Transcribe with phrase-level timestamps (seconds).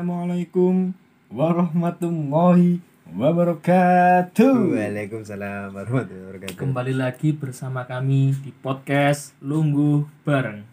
[0.00, 0.96] Assalamualaikum
[1.28, 2.80] warahmatullahi
[3.12, 4.72] wabarakatuh.
[4.72, 6.56] Waalaikumsalam warahmatullahi wabarakatuh.
[6.56, 10.64] Kembali lagi bersama kami di podcast Lungguh Bareng.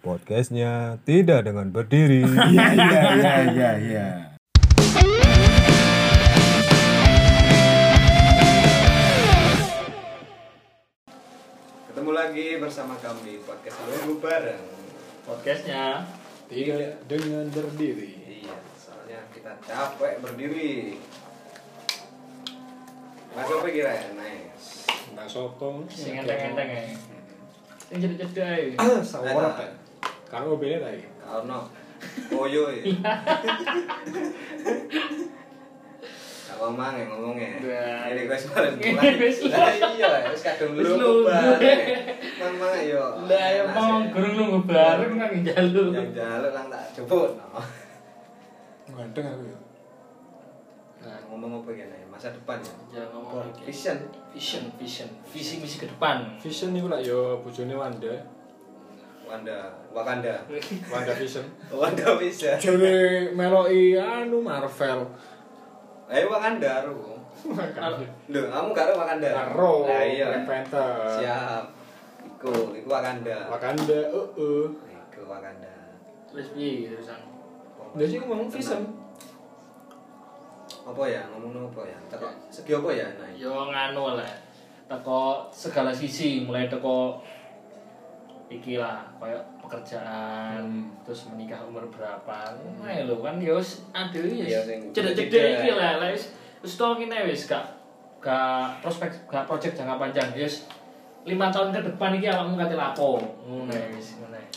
[0.00, 2.24] Podcastnya tidak dengan berdiri.
[2.56, 4.08] Iya iya iya iya iya.
[11.84, 14.64] Ketemu lagi bersama kami podcast Lunggu bareng.
[15.28, 16.08] Podcastnya
[16.48, 18.19] Tidak dengan berdiri.
[19.40, 21.00] Iya, kita capek berdiri.
[23.32, 24.04] Mas apa kira ya?
[24.12, 24.84] Nice.
[25.16, 25.80] Mbak Soto.
[25.88, 26.82] sing enteng-enteng ya.
[27.88, 29.00] Sing cedek-cedek ae.
[29.00, 29.72] Sawara kan.
[30.28, 31.08] Karo beda tadi.
[31.24, 31.56] Karena
[32.28, 32.84] koyo ya.
[36.44, 37.48] Gak ngomong ya ngomongnya.
[37.64, 38.12] Wah.
[38.12, 41.32] Ini gue sekarang Wis Lah iya, wis kadung Wis lu lungguh.
[41.32, 41.80] bareng.
[42.44, 43.04] Mama yo.
[43.24, 45.96] Lah ya mau gurung lungguh bareng nang jalu.
[45.96, 47.32] Yang jaluk lang tak jemput.
[48.94, 49.58] Ganteng aku ya.
[51.00, 51.98] Nah, ngomong apa gini?
[52.12, 53.00] Masa depan ya.
[53.00, 53.72] Ya ngomong iki.
[53.72, 53.96] Vision.
[54.36, 56.36] Vision, vision, visi misi ke depan.
[56.36, 58.14] Vision niku lah yo bojone Wanda.
[59.24, 60.42] Wanda, Wakanda.
[60.92, 61.46] Wanda Vision.
[61.70, 62.58] Wanda bisa.
[62.58, 65.06] Jare meloki anu Marvel.
[66.10, 67.14] Ayo Wakanda ru.
[68.28, 69.30] Loh, kamu karo Wakanda?
[69.30, 70.26] Karo Nah, iya.
[70.44, 70.92] Panther.
[71.22, 71.64] Siap.
[72.26, 73.46] Iku, iku Wakanda.
[73.48, 74.66] Wakanda, heeh.
[74.74, 75.72] Iku Wakanda.
[76.28, 77.29] Terus piye terusan?
[77.90, 78.82] Dia sih ngomong Vision.
[80.80, 81.22] Apa ya?
[81.28, 81.98] Ngomong apa ya?
[82.06, 83.06] Teko segi apa ya?
[83.14, 84.30] Nah, Yo nganu lah.
[84.86, 87.18] Teko segala sisi, mulai teko
[88.50, 90.90] iki lah kayak pekerjaan Hmm.
[91.06, 92.50] terus menikah umur berapa
[92.82, 95.62] nah lho kan ya wis ada Iya, ya cedek-cedek cedek.
[95.62, 97.62] iki lah lah wis wis tau ngene wis gak
[98.18, 100.66] gak prospek gak project jangka panjang ya wis
[101.22, 104.48] lima tahun ke depan iki awakmu kate lapo ngono ya, wis ngono ya.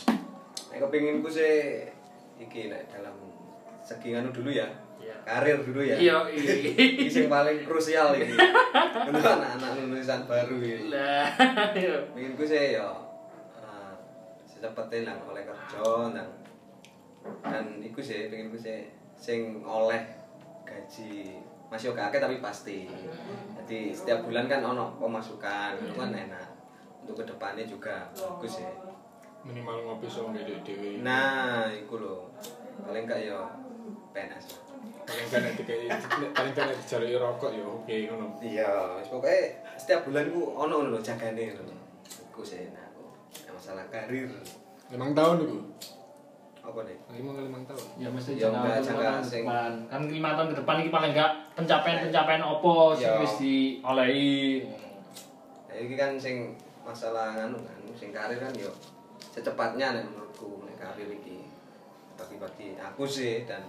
[0.74, 1.86] nek kepinginku sih
[2.38, 3.14] iki nek dalam
[3.84, 4.66] segi anu dulu ya.
[5.04, 5.16] Iya.
[5.24, 5.96] Karir dulu ya.
[6.00, 8.32] iya Ini yang paling krusial ini.
[9.12, 10.88] Untuk anak-anak lulusan baru ini.
[10.88, 11.28] lah
[11.76, 12.88] iya Mungkin gue sih ya
[13.60, 13.92] uh,
[14.48, 15.84] secepetnya lah oleh kerja
[16.16, 16.28] dan
[17.44, 20.00] dan iku sih pengen gue sih sing oleh
[20.64, 22.88] gaji masih oke akeh tapi pasti.
[23.60, 26.48] Jadi setiap bulan kan ono pemasukan itu kan enak.
[27.04, 28.70] Untuk ke depannya juga bagus sih.
[29.44, 31.04] Minimal ngopi sama gede dewe.
[31.04, 32.32] Nah, iku loh.
[32.80, 33.52] Paling gak ya lah.
[35.04, 35.84] paling kan nek dikai
[36.32, 38.26] paling kan nek dijalui rokok ya oke ngono.
[38.40, 39.36] Iya, wis pokoke
[39.76, 41.76] setiap bulan ku ono ngono lho jagane ngono.
[42.32, 42.88] Iku sih enak.
[43.44, 44.32] Nek Masalah karir.
[44.88, 45.60] Limang tahun itu.
[46.64, 46.96] Apa nih?
[47.12, 47.84] Lima kali limang tahun.
[48.00, 49.44] ya mesti Ya, jangka lima jangka tahun sing-
[49.92, 54.64] kan lima tahun ke depan iki paling enggak pencapaian-pencapaian opo sing wis diolehi
[55.68, 58.72] Ya iki kan sing masalah nganu kan, sing karir kan yo
[59.34, 61.42] secepatnya nek menurutku nek karir iki.
[62.14, 63.66] Bagi-bagi aku sih dan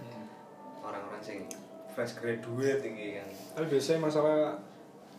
[0.85, 1.49] orang-orang sing
[1.89, 3.27] fresh graduate iki kan.
[3.57, 4.53] Tapi biasanya masalah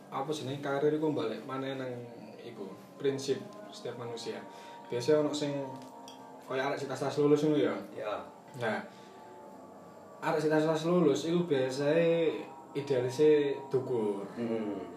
[0.06, 1.90] apa sih nih karir itu balik mana nang
[2.38, 3.42] iku prinsip
[3.74, 4.38] setiap manusia.
[4.86, 5.50] Biasanya ono sing
[6.46, 7.74] kaya arek sing tas lulus ngono ya.
[7.90, 8.14] Ya,
[8.62, 8.78] Nah,
[10.22, 12.30] arek sing tas lulus itu biasanya
[12.70, 14.22] idealisnya dukur.
[14.38, 14.94] hmm.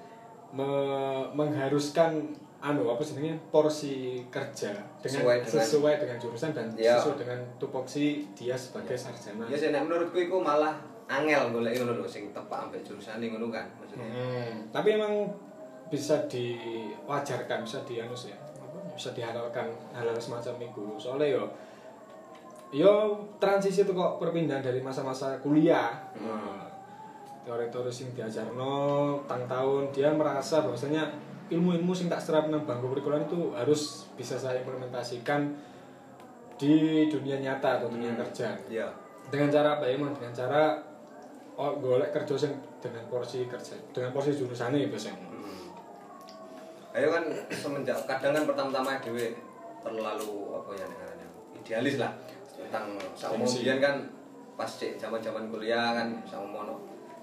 [0.49, 6.67] Me- mengharuskan anu apa sih namanya porsi kerja dengan Sesuai sesuai dengan- dengan, jurusan dan
[6.75, 6.99] Ya.
[6.99, 9.47] sesuai dengan tupoksi dia sebagai sarjana.
[9.47, 10.75] Ya sih menurutku iku malah
[11.07, 14.05] angel golek ngono lho sing tepak ambek jurusan ngono kan maksudnya.
[14.11, 15.31] Hmm, tapi emang
[15.89, 19.65] bisa diwajarkan, bisa dianu sih, apa, bisa dihalalkan
[19.95, 20.85] hal-hal semacam itu.
[21.01, 21.43] Soalnya yo,
[22.69, 22.93] yo
[23.41, 25.95] transisi itu kok perpindahan dari masa-masa kuliah.
[26.13, 26.67] Hmm.
[27.41, 31.09] Teori-teori sing diajarno tang tahun dia merasa bahwasanya
[31.49, 35.49] ilmu-ilmu sing tak serap nang bangku perkuliahan itu harus bisa saya implementasikan
[36.55, 36.73] di
[37.07, 38.21] dunia nyata atau dunia Hmm.
[38.21, 38.87] kerja Iya.
[39.29, 40.61] dengan cara apa ya dengan cara
[41.55, 45.67] oh golek kerja sing dengan porsi kerja dengan porsi jurusannya biasanya Hmm.
[46.89, 49.33] Ayo kan semenjak kadang kan pertama-tama dhewe
[49.79, 52.11] terlalu apa ya namanya idealis lah
[52.51, 53.45] tentang sama
[53.79, 53.95] kan
[54.59, 56.75] pas cek zaman-zaman kuliah kan sama mono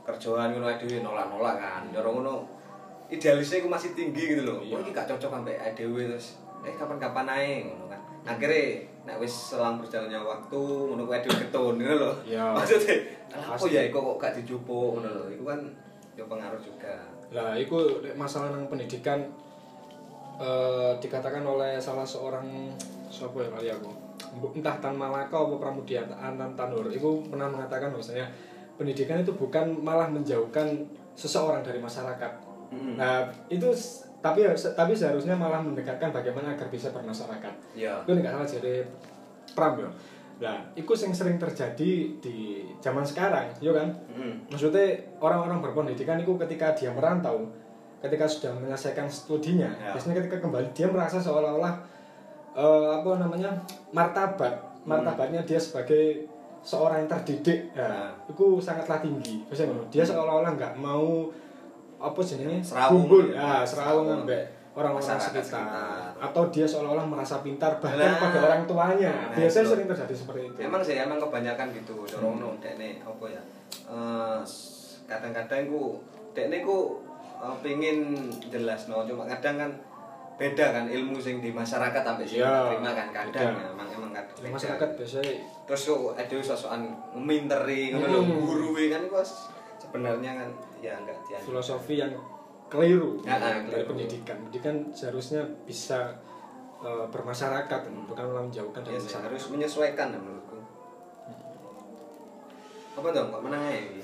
[0.07, 1.83] kerjaan ngono ae dhewe nolak-nolak kan.
[1.93, 2.56] Cara ngono
[3.07, 4.59] idealisnya iku masih tinggi gitu loh.
[4.63, 4.75] Iya.
[4.77, 8.01] Oh, iki gak cocok sampai dhewe terus eh kapan-kapan ae ngono kan.
[8.27, 12.13] Akhirnya nek wis selang berjalannya waktu ngono kuwi dhewe ketun ngono lho.
[12.27, 12.45] Iya.
[12.59, 12.95] Maksudnya
[13.31, 15.25] apa ya kok kok gak dijupuk ngono lho.
[15.31, 15.61] Iku kan
[16.17, 16.95] yo pengaruh juga.
[17.27, 17.75] lah itu
[18.15, 19.19] masalah nang pendidikan
[20.39, 22.71] eh, dikatakan oleh salah seorang
[23.11, 23.91] siapa ya kali aku
[24.55, 28.31] entah Tan Malaka atau Pramudia Antan Tanur itu pernah mengatakan bahwasanya
[28.79, 30.87] pendidikan itu bukan malah menjauhkan
[31.19, 32.46] seseorang dari masyarakat
[32.77, 32.95] Mm.
[32.97, 33.69] nah itu
[34.21, 38.05] tapi tapi seharusnya malah mendekatkan bagaimana agar bisa bermasyarakat Iya.
[38.05, 38.75] itu nggak salah jadi
[39.53, 39.89] Pram ya
[40.37, 41.91] Nah, itu yang sering terjadi
[42.21, 42.37] di
[42.77, 43.89] zaman sekarang, ya kan?
[44.13, 44.37] Hmm.
[44.53, 47.49] Maksudnya orang-orang berpendidikan itu ketika dia merantau,
[48.05, 49.97] ketika sudah menyelesaikan studinya, Ya.
[49.97, 51.81] biasanya ketika kembali dia merasa seolah-olah
[52.53, 53.49] eh, apa namanya
[53.93, 54.53] martabat,
[54.85, 56.29] martabatnya dia sebagai
[56.61, 58.05] seorang yang terdidik, ya, Ya.
[58.29, 59.41] itu sangatlah tinggi.
[59.49, 59.89] Biasanya ngono.
[59.89, 61.33] dia seolah-olah nggak mau
[61.99, 63.41] apa jenenge gugur, ya.
[63.41, 65.41] ya, serawung ambek orang-orang sekitar.
[65.43, 66.13] sekitar.
[66.19, 68.21] atau dia seolah-olah merasa pintar bahkan Nah.
[68.21, 69.09] pada orang tuanya.
[69.09, 69.73] Nah, Biasanya itu.
[69.73, 70.59] sering terjadi seperti itu.
[70.61, 71.97] Emang sih emang kebanyakan gitu.
[72.07, 73.41] Dorong no dekne apa ya?
[73.87, 74.39] Eh,
[75.05, 75.97] kadang-kadang ku
[76.33, 77.01] dekne ku
[77.37, 78.17] eh, pengin
[78.47, 79.71] jelas no cuma kadang kan
[80.37, 84.13] beda kan ilmu sing di masyarakat sampai sing Iya, terima kan kadang ya, emang emang
[84.13, 84.53] kadang beda.
[84.53, 85.33] masyarakat biasanya
[85.65, 86.83] terus kok ada sosokan
[87.17, 88.37] minteri ngono Hmm.
[88.39, 89.17] guru kan itu
[89.87, 90.49] sebenarnya kan
[90.79, 92.13] ya enggak dia filosofi yang
[92.67, 93.95] keliru Ya, ah, dari keliru.
[93.95, 94.37] pendidikan.
[94.41, 96.11] Pendidikan seharusnya bisa
[96.79, 99.27] eh, bermasyarakat, bukan malah menjauhkan ya dari sih, masyarakat.
[99.31, 100.59] harus menyesuaikan ya, menurutku
[102.97, 104.01] apa dong kok menang ini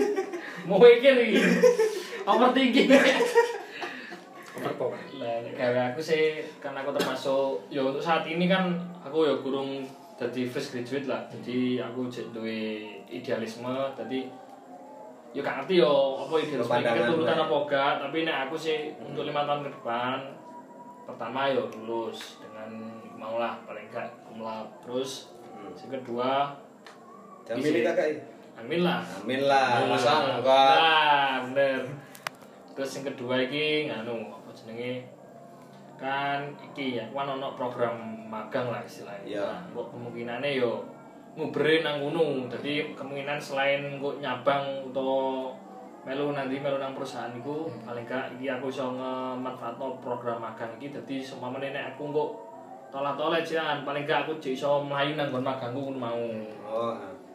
[0.68, 1.36] Mau mikir iki.
[2.24, 2.88] Overthinking.
[4.54, 4.96] Overpower.
[5.20, 8.72] Lah gawe aku sih kan aku termasuk ya untuk saat ini kan
[9.04, 9.84] aku ya kurung
[10.16, 11.20] jadi fresh graduate lah.
[11.28, 14.24] Jadi aku duwe idealisme jadi
[15.34, 17.44] ya gak ngerti yo apa Pandangan keturutan lah ya.
[17.44, 20.18] apa gak tapi nek aku sih untuk lima tahun ke depan
[21.04, 22.70] pertama yo lulus dengan
[23.14, 25.72] maulah paling gak kumlap terus Hmm.
[25.80, 26.52] yang kedua
[27.42, 27.72] jam Isi.
[27.72, 28.20] ini kakak
[28.60, 31.82] amin lah amin lah masa enggak Nah, bener.
[32.76, 35.08] Terus yang kedua iki nganu apa jenenge?
[35.96, 37.96] Kan iki ya, kan ono program
[38.28, 39.24] magang lah istilahnya.
[39.24, 39.48] Iya.
[39.72, 40.84] Nah, kemungkinannya yo
[41.34, 42.46] ngubere nang gunung.
[42.46, 45.50] Jadi kemungkinan selain kok nyabang atau
[46.06, 50.94] melu nanti melu nang perusahaan iku paling gak iki aku iso ngemanfaatno program magang iki.
[50.94, 52.30] Dadi seumpamane nek aku kok
[52.94, 56.24] tolak-tolak jangan paling gak aku jek iso mlayu nang nggon magangku ngono mau.
[56.64, 56.94] oh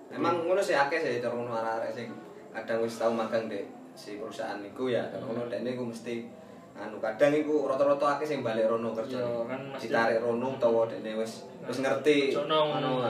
[0.10, 2.10] emang ngono sih akeh sih cara ngono arek sing
[2.50, 5.04] kadang wis tau magang dek si perusahaan iku ya.
[5.12, 6.39] Dan ngono dekne iku mesti
[6.80, 9.20] anu kadang iku rata-rata akeh sing balik rono kerja.
[9.20, 12.32] Iya, kan mesti- ditarik rono utawa dekne wis wis ngerti.
[12.32, 13.04] Sono anu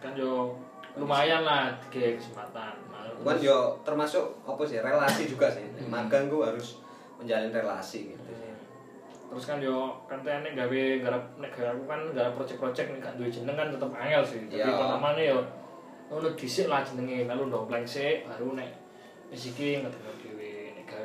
[0.00, 0.48] kan yo
[0.96, 2.72] lumayan lah kayak kesempatan.
[3.22, 5.62] Kan yo termasuk apa sih relasi juga sih.
[5.86, 6.80] Magang ku harus
[7.16, 8.50] menjalin relasi gitu sih.
[9.30, 13.28] Terus kan yo kan tene gawe garap nek aku kan garap project-project nek gak duwe
[13.28, 14.42] jeneng kan tetep angel sih.
[14.50, 14.74] Tapi Iya.
[14.74, 15.38] pertamane yo
[16.08, 17.24] ngono dhisik lah jenenge.
[17.24, 18.68] Melu ndompleng sik baru nek
[19.32, 20.51] wis iki ngetemu dhewe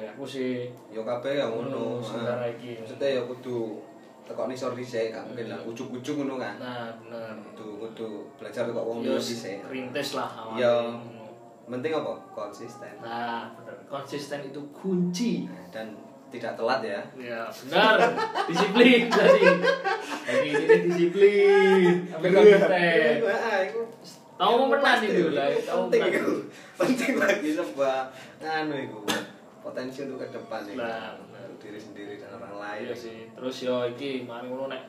[0.08, 0.52] aku sih
[0.88, 2.78] yo kabeh ya Hmm, ngono sementara iki.
[2.78, 3.82] maksudnya ya kudu
[4.24, 7.32] tekok nisor dhisik gak mungkin lah ujuk-ujuk ngono kan Nah, bener.
[7.48, 10.30] kudu kudu belajar tekok wong Yo liya dhisik rintis lah.
[10.54, 10.74] Iya.
[10.84, 11.26] Ngono.
[11.70, 13.76] penting apa konsisten Nah, bener.
[13.86, 15.44] Konsisten itu kunci.
[15.46, 15.88] Nah, dan
[16.28, 17.96] tidak telat ya Ya benar,
[18.52, 19.48] disiplin tadi.
[20.28, 23.16] Lagi ini disiplin, sampai konsisten.
[23.24, 23.82] Wah, itu
[24.38, 26.14] Tahu mau menang itu lah, tahu penting
[26.78, 28.06] penting bagi sebuah
[28.40, 29.00] anu itu
[29.68, 31.44] potensi untuk ke depan itu Lah, benar.
[31.44, 32.82] untuk diri sendiri dan orang lain.
[32.88, 33.20] Iya sih.
[33.36, 34.84] Terus yo iki mari ngono nek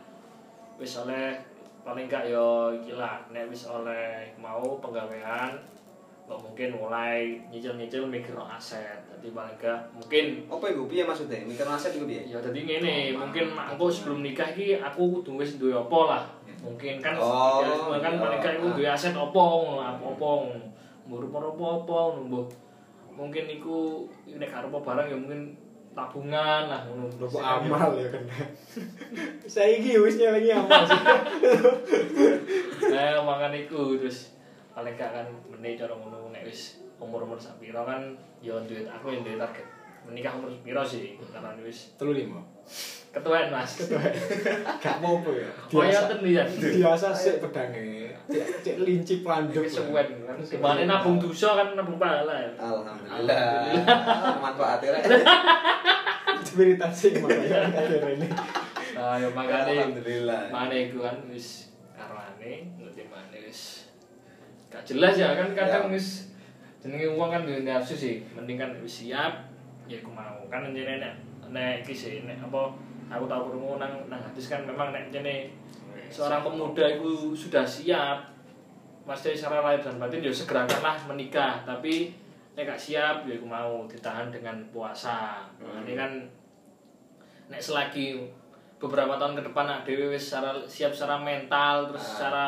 [0.79, 1.35] wis oleh
[1.83, 5.59] paling gak yo iki lah nek wis oleh mau penggawean
[6.29, 9.01] kok mungkin mulai nyicil-nyicil mikir no aset.
[9.09, 10.45] Jadi paling gak mungkin.
[10.47, 11.41] Apa itu piye maksudnya?
[11.43, 12.23] Mikir aset itu piye?
[12.29, 16.23] Ya jadi ngene mungkin aku sebelum nikah iki aku kudu wis duwe apa lah.
[16.61, 18.21] Mungkin kan Oh, idealisme kan iya.
[18.21, 20.67] paling gak aku duwe aset apa ngono apa apa ngono.
[21.09, 21.25] Mbur
[23.19, 25.59] mungkin iku nek karo apa barang ya mungkin
[25.99, 28.25] tabungan lah ngono Lupa amal ya kan.
[29.59, 31.03] Saya iki wis lagi amal sih.
[32.95, 34.39] nah makan iku terus
[34.71, 39.27] paling gak kan meneh cara ngono nek wis umur-umur sak kan ya duit aku yang
[39.27, 39.67] duit target
[40.09, 42.41] menikah umur piro sih karena wis Telu lima.
[43.09, 43.73] ketuaan mas.
[44.85, 45.49] Gak mau apa ya.
[45.49, 46.45] oh ya ten ya.
[46.45, 48.13] Biasa sih pedangnya.
[48.61, 49.65] Cek linci panduk.
[49.65, 50.37] kesuwen kan.
[50.39, 52.53] Gimana nabung dosa kan nabung pahala ya.
[52.57, 53.73] Alhamdulillah.
[54.45, 55.01] Manfaatnya
[56.45, 58.29] Spiritasi makanya akhirnya ini.
[58.95, 60.41] nah ya makanya alhamdulillah.
[60.51, 63.89] mana iku kan wis karwane ngerti mana wis
[64.69, 65.95] gak jelas ya kan kadang Ya.
[65.95, 66.29] wis
[66.79, 68.21] jenenge uang kan duwe nafsu sih.
[68.37, 69.48] Mending kan wis siap
[69.89, 71.15] ya aku mau kan jenenge nek
[71.49, 72.69] nek iki sih nek apa
[73.09, 75.51] aku tau krungu nang nang hadis kan memang nek jenenge
[76.09, 78.21] seorang pemuda itu sudah siap
[79.03, 82.13] pasti secara lahir dan batin ya segerakanlah menikah tapi
[82.53, 85.83] nek gak siap ya aku mau ditahan dengan puasa Hmm.
[85.83, 86.13] ini kan
[87.49, 88.21] nek selagi
[88.77, 92.09] beberapa tahun ke depan nak dewe wis secara siap secara mental terus Ah.
[92.13, 92.47] secara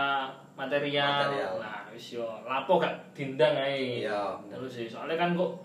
[0.55, 1.53] material, Material.
[1.59, 5.57] nah wis yo lapo gak dindang ae iya terus sih soalnya kan kok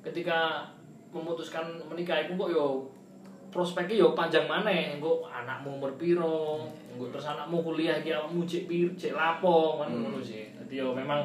[0.00, 0.62] ketika
[1.10, 2.84] memutuskan menikah itu kok yo
[3.48, 8.64] prospeknya yo panjang maneh engko anakmu umur piro engko terus anakmu kuliah iki awakmu cek
[8.64, 10.04] pir cek lapo kan Hmm.
[10.06, 11.24] ngono sih dadi yo memang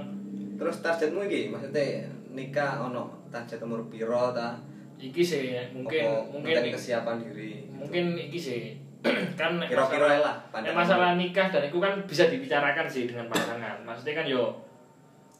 [0.53, 4.55] Terus targetmu iki maksudnya nikah ono target umur piro ta?
[4.95, 7.67] iki sih mungkin Apa mungkin kesiapan diri.
[7.69, 8.63] mungkin iki sih
[9.35, 10.77] kan Kira-kira masalah- lah, pandangan.
[10.79, 14.55] masalah nikah dan itu kan bisa dibicarakan sih dengan pasangan maksudnya kan yo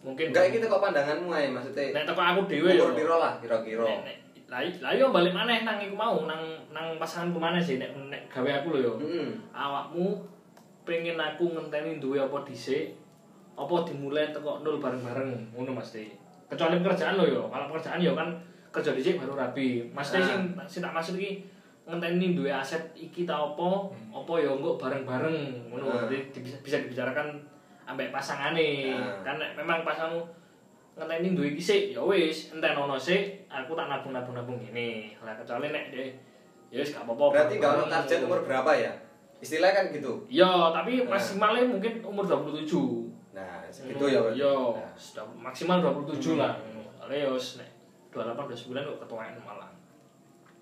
[0.03, 1.95] mungkin Enggak iki teko pandanganmu ae maksudnya.
[1.95, 3.87] nek teko aku dhewe yo Umur piro lah kira-kira.
[4.53, 6.37] Lah lah yo balik maneh nang iku mau nang
[6.69, 9.33] nang pasanganku maneh sih nek nek gawe aku lho yo Heeh.
[9.49, 10.13] awakmu
[10.83, 12.93] pengen aku ngenteni duwe apa dhisik
[13.53, 16.05] apa dimulai teko nol bareng-bareng ngono Mas Teh.
[16.45, 18.29] kecuali pekerjaan lo yo kalau pekerjaan yo kan
[18.69, 20.27] kerja dhisik baru rapi Mas Teh Ah.
[20.27, 21.41] sing sing tak maksud iki
[21.83, 23.69] ngenteni duwe aset iki ta apa
[24.11, 26.05] apa yo engko bareng-bareng ngono Ah.
[26.05, 26.29] Jadi
[26.61, 27.41] bisa dibicarakan
[27.83, 29.17] ambek pasangane Ah.
[29.25, 30.21] kan memang pasangmu
[30.93, 35.73] ngenteni duwe iki sik ya wis enten ono sik aku tak nabung-nabung-nabung ngene lah kecuali
[35.73, 36.09] nek deh
[36.69, 38.93] ya wis gak apa-apa Berarti gak ono target umur berapa ya?
[39.43, 40.23] Istilahnya kan gitu.
[40.31, 41.19] Ya, tapi Nah.
[41.19, 43.11] maksimalnya mungkin umur 27.
[43.35, 44.23] Nah, segitu ya.
[44.31, 44.87] Yo, Nah.
[44.95, 46.55] sudah maksimal 27 lah.
[47.03, 47.69] Oleh yo nek
[48.15, 49.67] 28 29 kok ketuaan malah.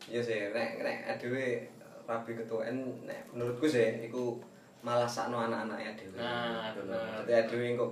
[0.10, 1.70] Iya sih, nek nek dhewe
[2.10, 4.42] rabi ketuaan nek menurutku sih iku
[4.82, 6.18] malah sakno anak-anaknya dhewe.
[6.18, 6.98] Nah, bener.
[7.22, 7.92] Maksudnya dhewe kok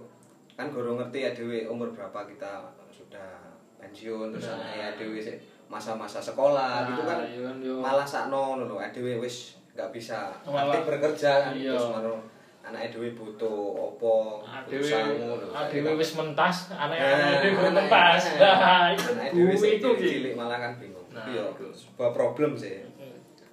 [0.60, 2.52] kan guru ngerti ya dhewe umur berapa kita
[2.92, 3.40] sudah
[3.80, 4.92] pensiun terus Nah.
[4.94, 7.80] dhewe sih masa-masa sekolah gitu kan iya yo.
[7.80, 11.72] malah sakno lho dhewe wis gak bisa Malah- aktif bekerja iya.
[11.72, 12.20] terus maro
[12.60, 13.56] anaknya dhewe butuh
[13.88, 14.44] opo
[14.84, 15.48] sangu lho.
[15.50, 18.22] adewe wis mentas, Nah, anak-anak dhewe belum anak- mentas.
[18.36, 20.10] nah, Nah, itu anak sih.
[20.12, 21.08] cilik malah kan bingung.
[21.10, 22.84] Nah, Iya, sebuah problem sih.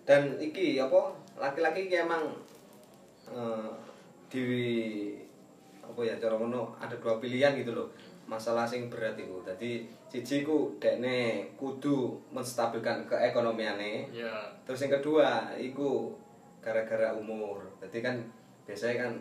[0.03, 1.01] Dan iki apa
[1.37, 2.35] laki-laki emang
[4.27, 4.43] di
[5.87, 7.89] apa ya cara ngono ada dua pilihan gitu loh.
[8.27, 9.39] Masalah sing berat itu.
[9.47, 14.11] Jadi siji ku dekne kudu menstabilkan keekonomiane.
[14.11, 14.51] Ya.
[14.67, 16.11] Terus yang kedua iku
[16.59, 17.63] gara-gara umur.
[17.79, 18.19] Jadi kan
[18.67, 19.13] biasanya kan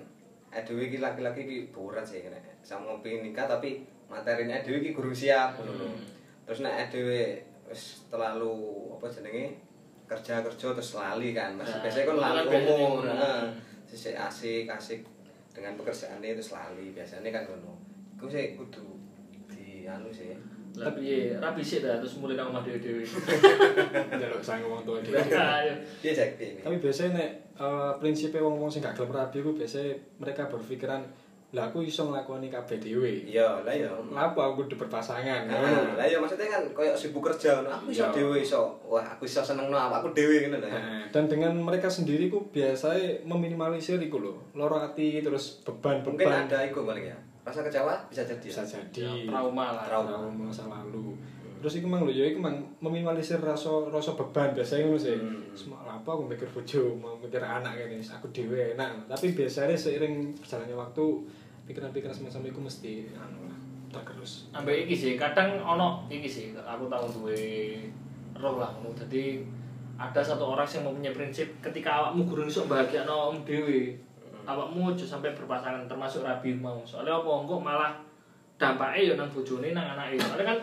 [0.50, 5.14] adewe iki laki-laki iki berat sih nek sama pengen nikah tapi materinya adewe iki gurung
[5.14, 5.88] siap ngono lho.
[6.50, 7.38] Terus nek adewe
[7.70, 8.58] wis terlalu
[8.98, 9.46] apa jenenge
[10.06, 11.54] kerja-kerja terus lali kan.
[11.58, 13.04] Masih Nah, biasanya kan lali biasanya umur.
[13.06, 13.42] Heeh.
[13.86, 15.02] Sisi asik asik
[15.56, 17.80] dengan pekerjaannya terus lali biasanya kan ngono.
[18.20, 18.84] Iku sih kudu
[19.48, 20.36] di anu sih.
[20.76, 23.08] Tapi ya, rapi sih dah terus mulai nang omah dhewe-dhewe.
[24.20, 25.24] Njaluk sang wong tua dhewe.
[25.32, 25.72] Ayo.
[26.04, 26.36] Piye Jack?
[26.36, 31.08] Tapi biasanya nek eh, prinsipnya wong-wong sing gak gelem rabi ku biasanya mereka berpikiran
[31.52, 33.24] lah aku iso nglakoni kabeh dhewe.
[33.24, 33.88] Iya, lah ya.
[33.88, 35.48] Kenapa aku kudu berpasangan?
[35.48, 37.72] Nah, lah ya maksudnya kan koyo sibuk kerja ngono.
[37.72, 38.12] Aku iso Iya.
[38.12, 38.75] dhewe iso.
[38.84, 40.68] Wah, aku iso seneng no aku dhewe ngono lho.
[40.68, 40.75] ya.
[40.75, 46.46] Nah, dan dengan mereka sendiri ku biasanya meminimalisir iku lho, loro ati terus Mungkin beban-beban
[46.46, 47.18] ada iku paling ya.
[47.42, 48.42] Rasa kecewa bisa jadi.
[48.42, 48.82] bisa ya?
[48.90, 49.86] jadi Ya, trauma lah.
[49.86, 50.10] Trauma.
[50.12, 51.14] trauma masa lalu.
[51.66, 55.18] Terus iku mang lho ya iku mang meminimalisir rasa rasa beban biasanya ngono sih.
[55.18, 55.50] Hmm.
[55.58, 59.10] Semua apa aku mikir bojo, mau mikir anak kene, aku dhewe enak.
[59.10, 61.06] Tapi biasanya seiring berjalannya waktu
[61.66, 63.58] pikiran-pikiran semacam itu mesti anu lah
[63.90, 64.52] tergerus.
[64.52, 67.40] ambek iki sih kadang ono iki sih aku tahu duwe
[68.36, 69.40] roh lah ngono jadi
[69.96, 73.96] ada satu orang yang mempunyai prinsip ketika awakmu gurung iso bahagia no om dewe
[74.44, 77.96] awakmu aja sampai berpasangan termasuk rabi mau soalnya apa engko malah
[78.60, 80.60] dampaknya ya nang bojone nang anake soalnya kan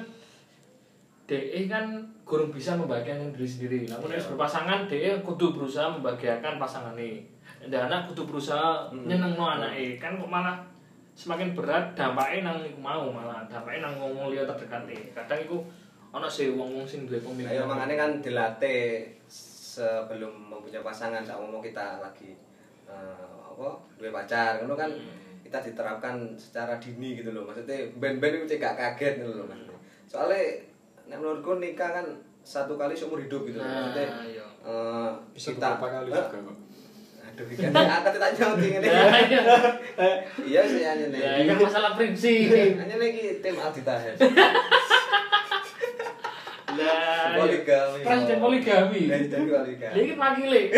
[1.26, 1.86] DE kan
[2.26, 3.78] gurung bisa membahagiakan diri sendiri.
[3.86, 4.18] Namun Iya.
[4.18, 4.28] yeah.
[4.34, 7.22] berpasangan DE kudu berusaha membahagiakan pasangannya
[7.70, 9.06] dan anak kudu berusaha Hmm.
[9.06, 10.58] nyeneng no anake kan kok malah
[11.14, 15.60] semakin berat dampaknya nang mau malah dampaknya nang ngomong liya terdekat kadang iku
[16.10, 21.62] ono sih wong-wong sing duwe Ayo pemikiran makanya kan dilatih sebelum mempunyai pasangan sama mau
[21.64, 22.36] kita lagi
[22.84, 24.60] eh, apa dua pacar.
[24.60, 24.90] Ngono kan
[25.40, 27.48] kita diterapkan secara dini gitu loh.
[27.48, 29.78] Maksudnya ben-ben itu gak kaget gitu loh maksudnya.
[30.08, 30.44] Soalnya
[31.04, 32.06] nek menurutku nikah kan
[32.40, 34.46] satu kali seumur hidup gitu Nah, maksudnya iya.
[34.60, 36.56] Ah, eh, Bisa kita kali Eh, juga kok.
[37.22, 37.72] aduh kan
[38.04, 39.42] aku tak nyauti ngene Ya, iya.
[40.50, 42.50] iya sih hanya nih Ya, kan masalah prinsip.
[42.76, 44.18] hanya lagi tim Aldi Tahes
[46.72, 48.00] Lah, Poligami.
[48.00, 49.00] Presiden poligami.
[49.06, 49.92] Presiden poligami.
[49.92, 50.62] Dia iki wakile.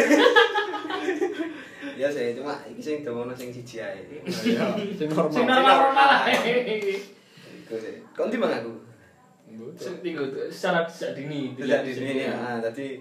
[1.95, 4.03] Iya sih, cuma iki sing demono sing siji ae.
[4.27, 4.59] Sing
[5.07, 5.31] normal.
[5.31, 6.23] Sing normal-normal lah.
[6.27, 8.03] Iku sih.
[8.11, 8.73] Kon di mana aku?
[10.49, 11.55] Secara sejak dini.
[11.55, 12.33] Tidak di sini ya.
[12.33, 13.01] Ah, tadi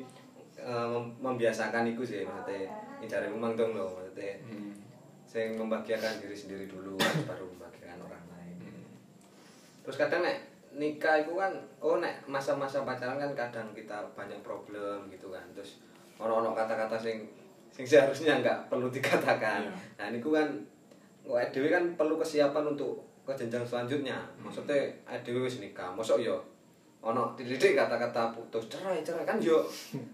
[0.55, 4.71] eh, mem- membiasakan iku sih maksudnya ini cari memang dong loh maksudnya Hmm.
[5.23, 6.95] sing membahagiakan diri sendiri dulu
[7.29, 8.55] baru membahagiakan orang lain.
[8.61, 8.85] Hmm.
[9.81, 10.39] Terus kadang nek
[10.73, 15.43] nikah itu kan oh nek masa-masa pacaran kan kadang kita banyak problem gitu kan.
[15.51, 15.83] Terus
[16.15, 17.27] ono-ono kata-kata sing
[17.69, 19.65] sing seharusnya nggak perlu dikatakan.
[19.65, 19.73] Iya.
[19.97, 20.47] Nah niku kan
[21.23, 24.17] kok dhewe kan perlu kesiapan untuk ke jenjang selanjutnya.
[24.35, 24.75] Maksudnya
[25.21, 26.37] dhewe wis nikah, mosok yo
[26.99, 29.59] ono dididik kata-kata putus cerai cerai kan yo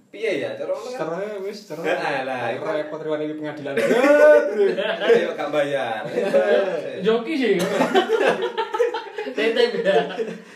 [0.09, 1.85] piye ya cara ngono kan Cerai wis cerai.
[1.85, 3.77] Heeh, lah, itu- repot riwan iki pengadilan.
[3.77, 4.01] Bro.
[5.05, 6.01] yo gak bayar
[7.05, 7.61] Joki sih.
[9.29, 9.95] Tete beda.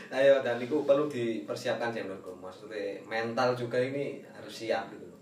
[0.10, 5.18] ayo dan itu perlu dipersiapkan sih menurutku maksudnya mental juga ini harus siap gitu loh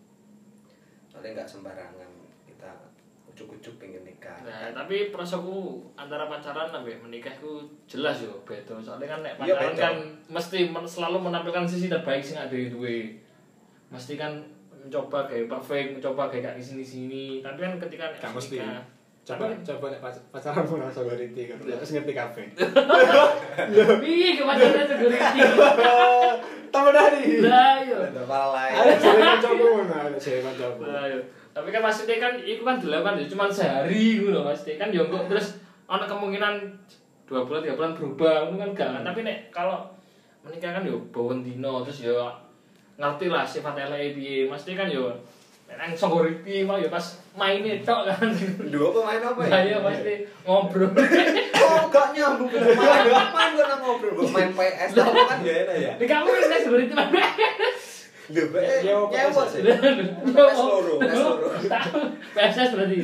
[1.07, 2.11] soalnya nggak sembarangan
[2.43, 2.71] kita
[3.31, 5.55] ujuk-ujuk pengen nikah Nah, tapi prasaku
[5.93, 8.75] antara pacaran sampai menikah ku jelas yo beda.
[8.77, 9.81] Soalnya kan nek Iya, pacaran beda.
[9.81, 9.95] kan
[10.29, 13.15] mesti men- selalu menampilkan sisi terbaik sing ada duwe.
[13.87, 14.35] Mesti kan
[14.73, 17.25] mencoba kayak perfect, mencoba kayak di sini-sini.
[17.39, 18.57] Tapi kan ketika nek Gak mesti.
[18.57, 18.83] nikah,
[19.21, 21.57] Coba tapi- coba nek pac- pacaran pun rasa ngerti kan.
[21.61, 22.45] Terus ngerti kabeh.
[24.01, 25.39] Piye ke pacaran security?
[26.71, 27.43] Tambah dari.
[27.43, 27.99] Lah yo.
[28.23, 30.81] lain Ada cewek kancaku ngono, ada cewek kancaku.
[30.83, 31.19] Lah yo.
[31.51, 35.11] Tapi kan maksudnya kan itu kan delapan ya cuma sehari gitu loh pasti kan yo
[35.11, 36.63] kok terus ada kemungkinan
[37.27, 38.89] dua bulan tiga bulan berubah itu kan gak?
[38.95, 39.83] Kan tapi nek kalau
[40.47, 42.31] menikah kan yo bawen dino terus yo
[42.95, 43.75] ngerti lah sifat
[44.15, 45.11] piye mesti kan yo
[45.71, 47.03] nang sogoriti mah yo pas
[47.35, 48.27] maine tok kan.
[48.67, 49.75] Dua pemain apa ya?
[49.75, 50.91] Yo pasti ngobrol.
[51.61, 53.05] Oh gak nyambung main.
[53.07, 54.11] Main gue nang ngobrol?
[54.17, 55.91] Gua main PS tau kan gak enak ya?
[55.95, 57.70] Di kamu kan sogoriti mah Lho,
[58.31, 59.61] be, apa nyewa sih?
[59.61, 59.73] sih.
[60.31, 61.47] PS loro, PS loro.
[62.35, 62.95] PSS berarti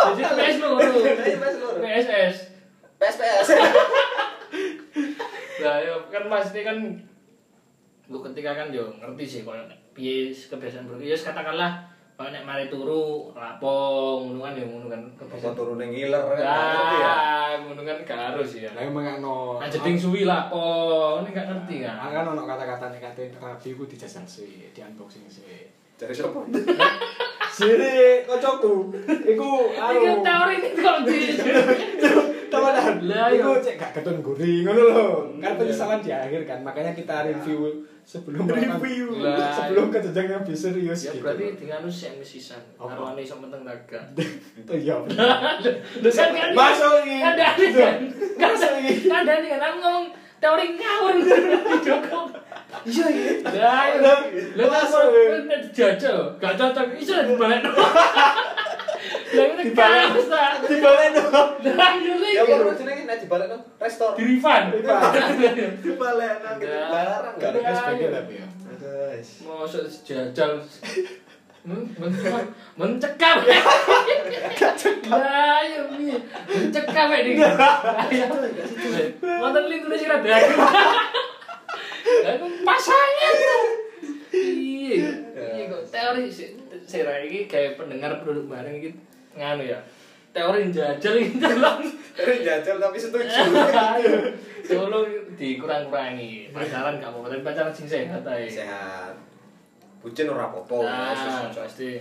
[0.00, 1.78] jadi PS loro PS loro.
[1.80, 2.36] PSS
[3.00, 3.48] PS PS.
[5.60, 6.76] Lah ya kan pasti kan
[8.10, 10.98] lu ketika kan yo ngerti sih nek piye kebiasaan bro.
[10.98, 11.86] Ya katakanlah
[12.20, 13.76] kalau nek mari turu rapo
[14.20, 15.56] ngono kan ya ngono kan Apa kebiasaan.
[15.56, 16.36] turun yang ngiler kan?
[16.36, 17.56] ya?
[17.64, 18.68] Ngono kan gak harus ya.
[18.76, 19.56] Lah emang ono.
[19.64, 20.60] Jeding suwi lapo,
[21.24, 21.96] ini gak ngerti kan.
[22.12, 25.64] Kan ono kata-kata nek kate rabi ku dijajal sih, di unboxing sih.
[25.96, 26.44] Dari siapa?
[27.60, 27.92] Sini
[28.24, 28.74] kocokku.
[29.04, 30.22] Iku Iki anu.
[30.22, 31.18] teori ini kok di.
[32.50, 32.94] Temenan.
[33.04, 33.38] Lah, iya.
[33.38, 35.06] Iku cek gak ketun guring ngono lho.
[35.38, 36.58] Kan penyesalan di akhir kan.
[36.60, 39.22] Makanya kita review sebelum Review.
[39.56, 41.22] Sebelum ke jenjang yang lebih serius Ya gitu.
[41.22, 42.58] berarti dengan us yang mesisan.
[42.74, 42.90] Apa?
[42.90, 44.00] Arwane iso menteng naga.
[44.66, 44.98] Oh iya.
[44.98, 46.50] Lu kan kan.
[46.50, 47.18] Masuk iki.
[47.20, 47.96] Ada nih kan.
[48.34, 48.94] Kan Masuk iki.
[49.06, 50.06] ada nih kan aku ngomong
[50.40, 51.30] teori ngawur di
[51.80, 52.20] Joko.
[52.86, 53.32] Iya iya.
[53.44, 54.00] Iya.
[54.00, 54.18] Lah,
[54.56, 55.58] lu masuk, kan iya.
[55.68, 56.84] jajal, gak cocok.
[56.96, 57.60] Iso lah dibalik.
[59.30, 60.60] Lah ini kan Ustaz.
[60.66, 61.22] Dibaleno.
[61.62, 62.52] Lah iya Ya lagi.
[62.52, 64.12] apa jenenge nek dibalik nang restor.
[64.18, 64.66] Di refund.
[65.84, 68.46] Dibalik gitu Nah, barang Gak ada sebagai tapi ya.
[69.46, 70.52] Mosok jajal
[71.60, 72.08] Men, men,
[72.72, 73.44] mencekam.
[75.12, 76.16] Lah, iya piye?
[76.48, 77.32] Mencekam iki.
[79.20, 80.40] Wonten lingkune sing rada
[82.64, 83.34] pasangan.
[84.30, 85.10] Iya.
[85.34, 86.54] Iya kok teori sih
[86.86, 88.90] sira iki kayak pendengar produk bareng iki
[89.34, 89.78] nganu ya.
[90.30, 91.82] Teori jajal iki tolong.
[92.14, 93.26] Dari jajal tapi setuju.
[94.70, 96.54] Tolong dikurang-kurangi.
[96.54, 98.46] Pacaran gak apa-apa, tapi pacaran sing sehat ae.
[98.46, 99.10] Sehat.
[99.98, 100.86] Bucin ora apa-apa.
[100.86, 101.98] Nah, pasti.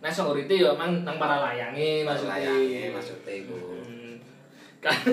[0.00, 2.40] Nah, sogoriti ya emang nang para layange maksudnya.
[2.40, 3.56] Layange maksudnya iku.
[3.58, 4.16] Hmm.
[4.84, 4.96] Kan.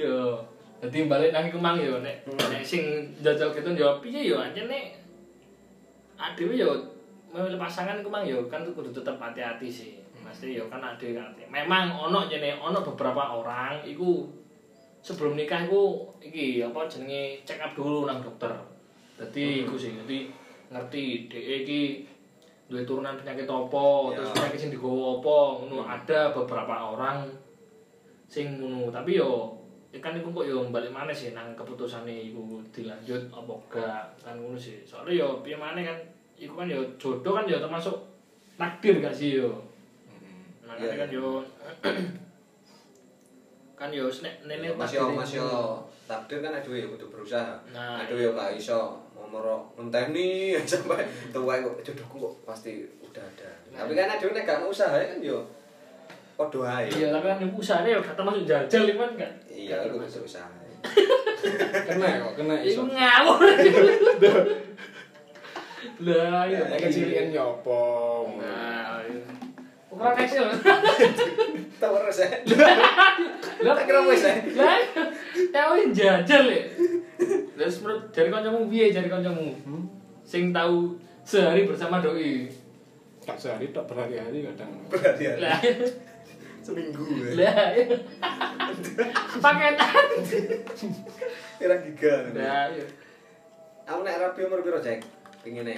[0.00, 0.40] yo,
[0.80, 4.64] dadi balik nang iku mang yo nek nek sing jajal gitu yo piye yo aja
[4.64, 4.96] nek
[6.16, 6.72] adewe yo
[7.30, 9.92] memilih pasangan iku mang yo kan kudu tetep hati-hati sih.
[10.24, 11.30] Pasti yo kan ade kan.
[11.52, 14.24] Memang ono jene ono beberapa orang iku
[15.04, 18.52] sebelum nikah iku iki apa jenenge check up dulu nang dokter.
[19.20, 20.32] Dadi iku sih, dadi
[20.72, 21.80] ngerti dhek iki
[22.70, 24.22] duwe turunan penyakit apa, Ya.
[24.22, 27.26] terus penyakit sing digowo apa, ngono ada beberapa orang
[28.30, 29.59] sing ngono, tapi yo
[29.98, 34.54] kan iku kok yo balik mana sih nang keputusane iku dilanjut apa enggak kan ngono
[34.54, 34.78] sih.
[34.86, 35.98] Soalnya yo piye maneh kan
[36.38, 37.98] iku kan yo jodoh kan yo termasuk
[38.54, 39.50] takdir gak sih yo.
[40.62, 41.18] Makanya Iya, kan iya.
[41.18, 41.28] yo
[43.80, 45.48] kan yo nek nenek Mas yo Mas yo
[46.04, 47.56] takdir kan aduh ya kudu berusaha.
[47.72, 53.50] Nah, Aduh ya gak iso ngomoro ngenteni sampai tua kok jodohku kok pasti udah ada.
[53.72, 55.40] Tapi kan aduh nek gak usaha kan yo
[56.36, 56.88] podo ae.
[56.88, 59.32] Iya, tapi kan usahanya yo gak termasuk jajal kan gak.
[59.70, 60.18] Iya, itu termasuk.
[60.18, 60.50] kudu usaha.
[61.86, 62.82] Kena kok, kena iso.
[62.90, 63.38] ngawur.
[66.00, 66.60] Lah, iya.
[66.66, 67.84] Nek kecilian nyopo.
[68.40, 69.20] Nah, iya.
[69.92, 70.48] Ukuran kecil.
[71.80, 72.28] Tahu ya.
[73.64, 74.38] Lah Tak kira wis, eh.
[74.56, 74.80] Lah,
[75.52, 76.62] tahu jajal ya.
[77.56, 79.52] Terus menurut dari kancamu piye dari kancamu?
[79.68, 79.84] Hmm?
[80.24, 82.48] Sing tahu sehari bersama doi.
[83.20, 84.72] Tak sehari tak berhari-hari kadang.
[84.88, 85.32] Berarti ya.
[85.36, 85.60] Lah,
[86.70, 87.04] Seminggu
[87.34, 87.50] ya.
[89.42, 90.06] Paketan.
[91.58, 92.14] Pirang giga.
[92.30, 92.86] Lah, iya.
[93.90, 95.02] Aku nek rapi umur piro, Cek?
[95.42, 95.74] Pingine.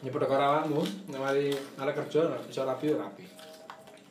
[0.00, 3.24] Nyebut karo awakmu, nek mari arek kerja iso rapi rapi.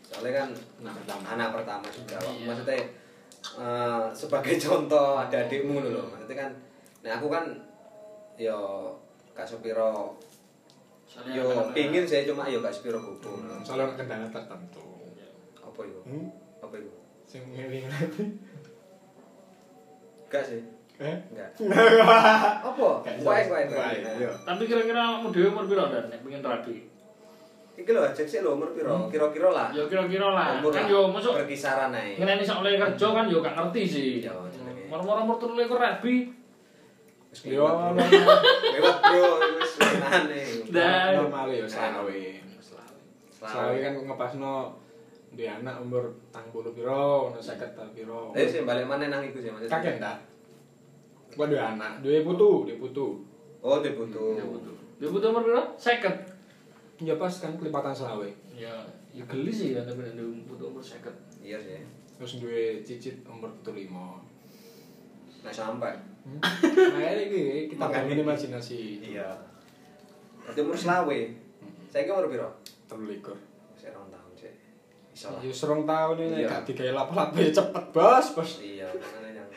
[0.03, 0.49] Soalnya kan
[0.83, 1.23] Nah, pertama.
[1.31, 2.17] anak pertama juga.
[2.19, 2.45] Iya.
[2.51, 2.77] Maksudnya
[3.55, 6.51] eh, sebagai contoh ada adikmu lho maksudnya kan
[7.05, 7.45] nah aku kan
[8.35, 8.57] yo
[11.05, 14.94] Soalnya yo pingin saya cuma yo gak sepiro kuku soalnya kendala tertentu
[15.75, 16.27] apa itu hmm?
[16.63, 16.91] apa itu
[17.27, 18.23] sing milih nanti.
[20.31, 20.61] Gak sih.
[20.95, 21.17] Eh?
[21.35, 21.49] Enggak.
[22.71, 22.87] Apa?
[23.03, 24.31] Wae wae Wae, iya.
[24.31, 26.07] Tapi kira-kira kamu dhewe umur piro dan?
[26.07, 26.87] Nek pengen rabi?
[27.75, 29.11] iki lho cek sih lho umur piro?
[29.11, 29.67] Kira-kira lah.
[29.75, 30.63] Ya kira-kira lah.
[30.63, 32.15] umur Kan yo mosok berkisaran ae.
[32.15, 34.09] ngene iso oleh kerja kan yo gak ngerti sih.
[34.23, 34.87] Iya, jenenge.
[34.87, 36.15] Moro-moro umur 23 rabi.
[37.35, 38.05] Wis yo lewat, bro.
[38.79, 39.31] lewat bro.
[39.59, 39.73] Wis
[40.71, 41.19] Dah.
[41.19, 42.21] normal ya selawe.
[43.43, 44.84] Selawe kan ngepasno
[45.35, 48.31] di anak umur tang puluh piro ono seket tang piro.
[48.31, 50.15] Eh sih balik mana nang iku sih maksudnya kakek ta
[51.35, 51.99] gua dua anak?
[51.99, 53.07] Dua putu dua putu.
[53.59, 54.39] Oh dia butuh
[54.95, 55.63] Dia butuh umur piro?
[55.75, 57.03] 50.
[57.03, 58.29] ya pas kan kelipatan selawe.
[58.55, 58.71] Ya,
[59.11, 60.15] ya geli sih ya tapi nek
[60.47, 61.11] butuh umur 50.
[61.43, 61.83] iya sih.
[62.15, 64.23] Terus dua cicit umur pitu lima
[65.45, 65.93] nah sampai
[66.33, 69.03] nah ini kita Makanya bangun imajinasi.
[69.03, 69.29] Iya.
[70.41, 71.19] Berarti umur selawe.
[71.91, 72.49] Saya umur piro?
[72.87, 73.37] Terlalu likur
[73.85, 74.53] saya rong tahun sih
[75.15, 75.39] iso lah.
[75.39, 76.47] Ya serong tahun ini Iya.
[76.51, 78.51] gak digawe lapa-lapa ya cepet bos bos.
[78.59, 79.47] Iya yang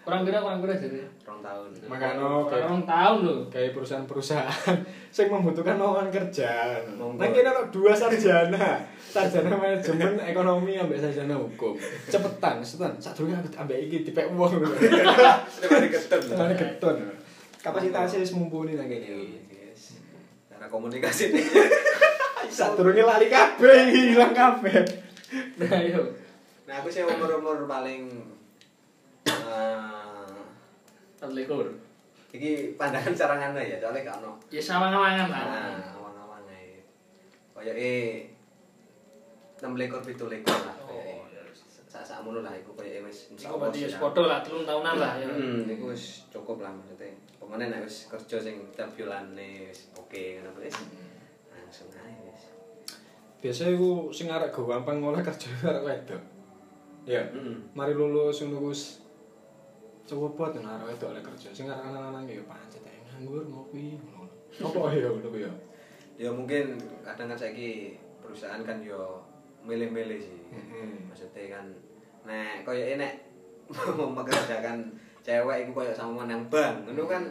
[0.00, 1.02] Kurang kira kurang kira jadi.
[1.22, 1.66] rong tahun.
[1.86, 3.36] Makanya orang tahun lho.
[3.46, 4.76] kayak perusahaan-perusahaan
[5.14, 6.80] saya membutuhkan lowongan kerja.
[6.96, 11.76] Nah kita ada dua sarjana sarjana manajemen ekonomi ambek sarjana hukum.
[12.06, 12.96] Cepetan cepetan.
[12.96, 14.50] Saat dulu aku ambek iki dipek uang
[15.60, 16.96] ketemu Tengahnya keton
[17.60, 19.04] kapasitasnya wis mumpuni nang kene.
[19.52, 20.00] Yes.
[20.48, 21.28] cara komunikasi
[22.50, 24.82] turunnya lari kabeh hilang kabeh
[25.56, 26.02] Nah, yo.
[26.64, 28.10] nah aku sih umur umur paling
[29.24, 29.78] eh
[31.16, 31.66] Terlikur.
[32.30, 35.42] iki pandangan carangan ya soalnya gak ono Ya sawang-sawangan lah.
[35.44, 36.78] nah awang-awang ae
[37.52, 38.30] kaya eh
[39.58, 41.42] 6 lekor 7 lekor lah Oh, kaya
[41.86, 45.12] sak sak ngono lah iku kaya wis Iku berarti ya padha lah, telung tahunan lah
[45.16, 45.26] ya.
[45.26, 47.10] Hmm, iku wis cukup lah maksudnya.
[47.36, 50.74] Pemene nek wis kerja sing tiap bulane wis oke ngono wis.
[51.50, 52.19] Langsung ae wis.
[53.40, 56.22] Biasanya aku sing arek go gampang ngolah kerja arek wedok
[57.08, 57.56] ya Heeh.
[57.72, 59.00] mari lulus ngono Gus
[60.04, 63.96] coba buat nang arek wedok oleh kerja sing arek anak-anak ya pancet ae nganggur ngopi
[63.96, 64.28] ngono
[64.60, 65.52] apa ya ngono ya
[66.20, 69.24] Ya mungkin kadang kan saiki perusahaan kan yo
[69.64, 70.36] milih-milih sih.
[70.52, 71.08] Mm-mm.
[71.08, 71.64] Maksudnya kan
[72.28, 73.24] nek koyo nek
[73.96, 74.84] mempekerjakan
[75.24, 77.24] cewek iku koyo sama nang bank, ngono kan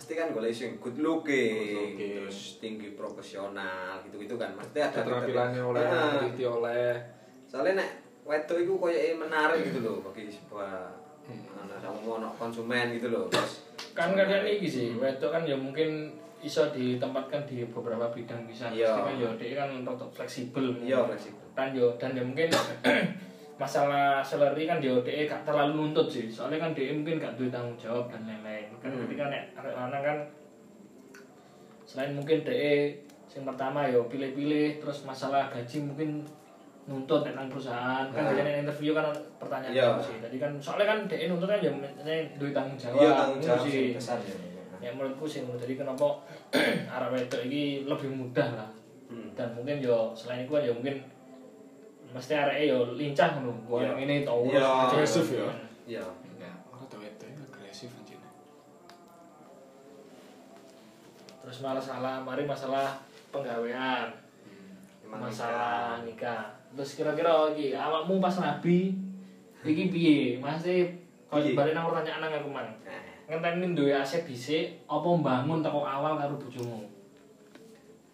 [0.00, 2.12] mesti kan golek sing good looking, Good looking.
[2.24, 4.56] terus tinggi profesional gitu-gitu kan.
[4.56, 6.96] Mesti ada keterampilannya oleh teliti oleh
[7.44, 7.90] soalnya nek
[8.24, 10.88] wedok itu koyo menarik gitu loh bagi sebuah
[11.60, 16.14] anak sama mau konsumen gitu loh terus Kan kadang iki sih, wedok kan ya mungkin
[16.40, 18.72] iso ditempatkan di beberapa bidang bisa.
[18.72, 18.96] Iya.
[18.96, 20.80] Mesti kan ya dia kan untuk fleksibel.
[20.80, 22.48] iya fleksibel kan yo dan ya mungkin
[23.60, 27.52] masalah salary kan yo DE gak terlalu nuntut sih soalnya kan DE mungkin gak duit
[27.52, 29.04] tanggung jawab dan lain-lain kan Hmm.
[29.04, 30.18] ketika nek arek lanang kan
[31.84, 32.96] selain mungkin DE
[33.30, 36.24] yang pertama yo pilih-pilih terus masalah gaji mungkin
[36.82, 38.32] nuntut nek nang perusahaan kan Nah.
[38.32, 39.86] biasanya interview kan pertanyaan Iya.
[39.92, 43.38] itu sih tadi kan soalnya kan DE nuntut kan misalnya duit tanggung jawab iya tanggung
[43.38, 44.34] ngono jawab sih besar ya
[44.80, 46.06] ya menurutku sih jadi kenapa
[46.90, 48.70] arah wedok ini lebih mudah lah
[49.10, 49.26] Hmm.
[49.34, 51.02] dan mungkin yo selain itu kan yo mungkin
[52.10, 53.86] mesti arek yo lincah ngono gua Iya.
[53.94, 54.62] yang ini tau Iya.
[54.90, 55.46] Agresif ya.
[55.86, 56.04] iya.
[56.38, 58.18] Ya orang tuh wedok itu agresif anjir
[61.40, 64.10] terus masalah mari masalah penggawean.
[65.00, 66.46] Emang masalah nikah.
[66.70, 68.94] terus kira-kira iki awakmu pas nabi
[69.66, 70.38] iki piye?
[70.38, 70.86] Mesti
[71.26, 72.70] kalau balik nang pertanyaan nang aku mang.
[72.86, 76.86] Nah, ngenteni duwe aset dhisik apa mbangun teko awal karo bojomu?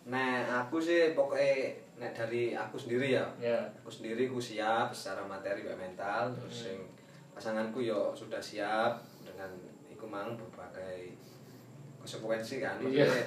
[0.08, 3.24] Nah aku sih pokoknya nek dari aku sendiri ya.
[3.40, 3.56] Ya.
[3.80, 6.28] Aku sendiri aku siap secara materi dan mental.
[6.36, 6.68] Terus Hmm.
[6.76, 6.80] yang
[7.32, 9.48] pasanganku yo sudah siap dengan
[9.88, 11.12] iku mang berbagai
[12.00, 12.76] konsekuensi kan.
[12.84, 13.04] Iya.
[13.08, 13.24] maksudnya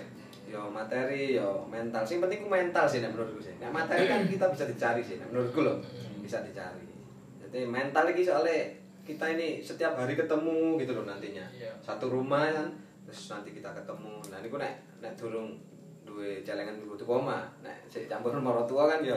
[0.49, 2.01] yo materi yo mental.
[2.05, 3.53] Sing penting ku mental sih nek menurutku sih.
[3.57, 5.77] Nek materi kan kita bisa dicari sih nek menurutku loh
[6.21, 6.85] bisa dicari.
[7.41, 8.69] Jadi mental lagi soalnya
[9.01, 11.45] kita ini setiap hari ketemu gitu loh nantinya.
[11.49, 11.73] Iya.
[11.81, 12.69] satu rumah kan
[13.09, 14.21] terus nanti kita ketemu.
[14.29, 15.57] Nah ini nek nek durung
[16.19, 17.47] duwe celengan dulu tuh koma.
[17.63, 18.99] Nek sik campur rumah orang tua kan.
[18.99, 19.15] Ya,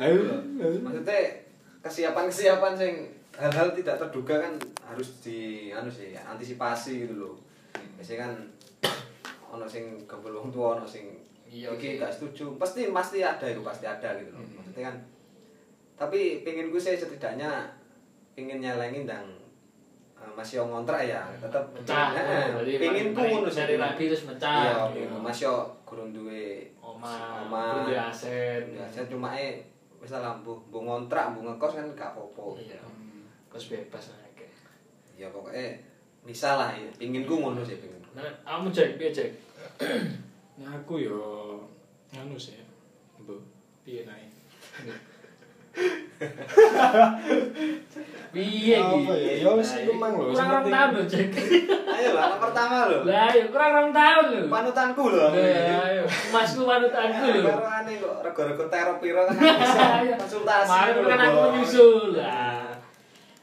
[0.00, 0.40] ayo
[0.80, 1.44] maksudnya
[1.84, 4.56] kesiapan kesiapan sing hal-hal tidak terduga kan
[4.88, 7.36] harus di anu sih antisipasi gitu loh.
[8.00, 8.32] Biasanya kan
[9.52, 11.12] ono sing gabul wong tua ono sing
[11.46, 12.02] Iya, iki sih.
[12.02, 12.58] gak setuju.
[12.58, 14.40] Pasti pasti ada itu pasti ada gitu loh.
[14.56, 14.96] Maksudnya kan
[15.96, 17.68] tapi pengen gue sih setidaknya
[18.32, 19.24] pengen nyelengin dan
[20.32, 24.64] masih yang ngontrak ya tetap pengen ku mari- ngono sih nyari lagi terus mecah.
[24.64, 25.46] iya pengen masih
[25.82, 27.64] kurang duwe Oma, Oma.
[27.82, 28.64] duwe aset.
[28.68, 29.62] ya saya cuma eh
[29.96, 32.80] wis lah bu bu ngontrak bu ngekos kan gak apa-apa Iya.
[33.46, 34.46] bebas bebas aja
[35.14, 35.78] ya pokoknya
[36.22, 39.30] misal lah ya pinginku ngono sih pinginku nah kamu cek piye cek
[40.56, 41.20] Nah, aku yo
[42.08, 42.56] anu sih.
[43.20, 43.36] Bu,
[43.84, 44.24] piye nae?
[48.32, 49.32] piye Apa ya?
[49.40, 50.28] Ya wis iku mang lho.
[50.28, 51.28] kurang orang tahun lho cek
[51.88, 56.62] ayo lah anak pertama lho lah ya kurang orang tahun lho panutanku lho ayo masku
[56.62, 61.32] panutanku lho Baru aneh kok rego-rego teror piro kan aku bisa konsultasi Mari kan aku
[61.32, 61.44] Bos.
[61.46, 62.68] menyusul lah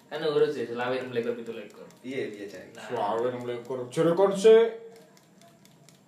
[0.06, 3.90] kan urut sih selawin melekor itu lekor iya iya cek Suawe nang lekor.
[3.90, 4.83] Jere kon sik.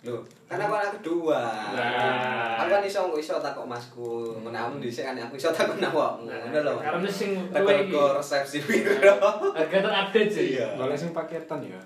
[0.05, 1.41] Lho kan aku anak kedua
[1.73, 2.61] Lah.
[2.61, 6.73] aku kan iso iso takok masku menawa dhisik kan aku iso takok awakmu ngono lho
[6.77, 9.17] karena sing kowe iki rego resepsi piro
[9.51, 10.67] harga terupdate sih Iya.
[10.75, 11.81] Golek sing paketan ya.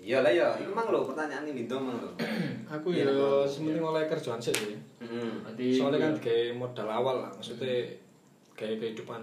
[0.00, 2.10] iya lah ya itu mang lho pertanyaan ini dong mang lho
[2.74, 3.46] Aku Iya, yo iya.
[3.46, 4.74] sementing oleh kerjaan sih sih.
[4.98, 7.82] heeh Soalnya kan kayak modal awal lah, maksudnya
[8.54, 9.18] kayak kehidupan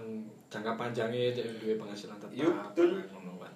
[0.48, 2.28] jangka panjangnya jadi duwe penghasilan tetap.
[2.76, 3.00] Betul.
[3.08, 3.52] ngono kan.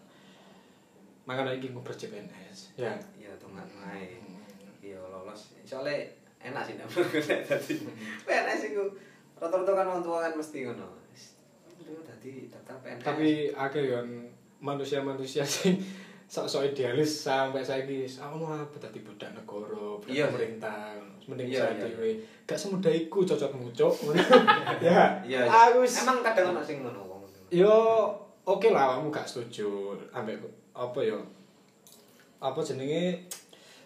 [1.24, 2.72] Makanya iki ngobrol CPNS.
[2.74, 2.96] Ya.
[3.14, 3.52] iya tuh
[5.32, 5.96] iya lolos soalnya
[6.40, 7.74] enak sih dapur gue tadi
[8.22, 8.84] PNS itu
[9.36, 10.88] rata-rata kan orang tua kan mesti ngono
[11.74, 14.06] itu tadi daftar PNS Tapi akeh kan
[14.58, 15.74] manusia-manusia sing
[16.32, 19.68] sok-sok idealis sampai aku mau apa dadi budak negara,
[20.00, 20.32] budak Iya, sih.
[20.32, 20.96] pemerintah.
[21.28, 22.16] Mending Iya, saya iya.
[22.48, 23.92] Gak semudah iku cocok mucuk.
[24.80, 25.12] ya.
[25.20, 27.20] iya Aku wis- emang kadang anak sing ngono wong
[27.52, 27.68] Yo
[28.42, 30.40] oke lah kamu gak setuju ambek
[30.72, 31.20] apa yo
[32.40, 33.28] apa jenenge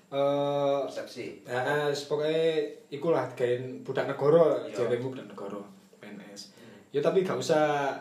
[0.07, 1.43] eh persepsi.
[1.43, 2.63] Ya pokoknya
[2.95, 5.59] ikulah kayak budak negara jaremu budak negara
[5.99, 6.55] PNS
[6.95, 7.93] ya tapi gak usah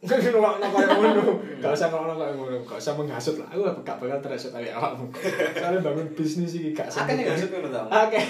[0.00, 1.22] ngelok ngelok kayak ngono.
[1.60, 2.56] Gak usah ngelok kayak ngono.
[2.64, 3.48] Gak usah menghasut lah.
[3.52, 5.10] Aku gak bakal terhasut kali awakmu.
[5.60, 8.20] Soalnya bangun bisnis iki gak akeh ning ngasut ngono tau Oke.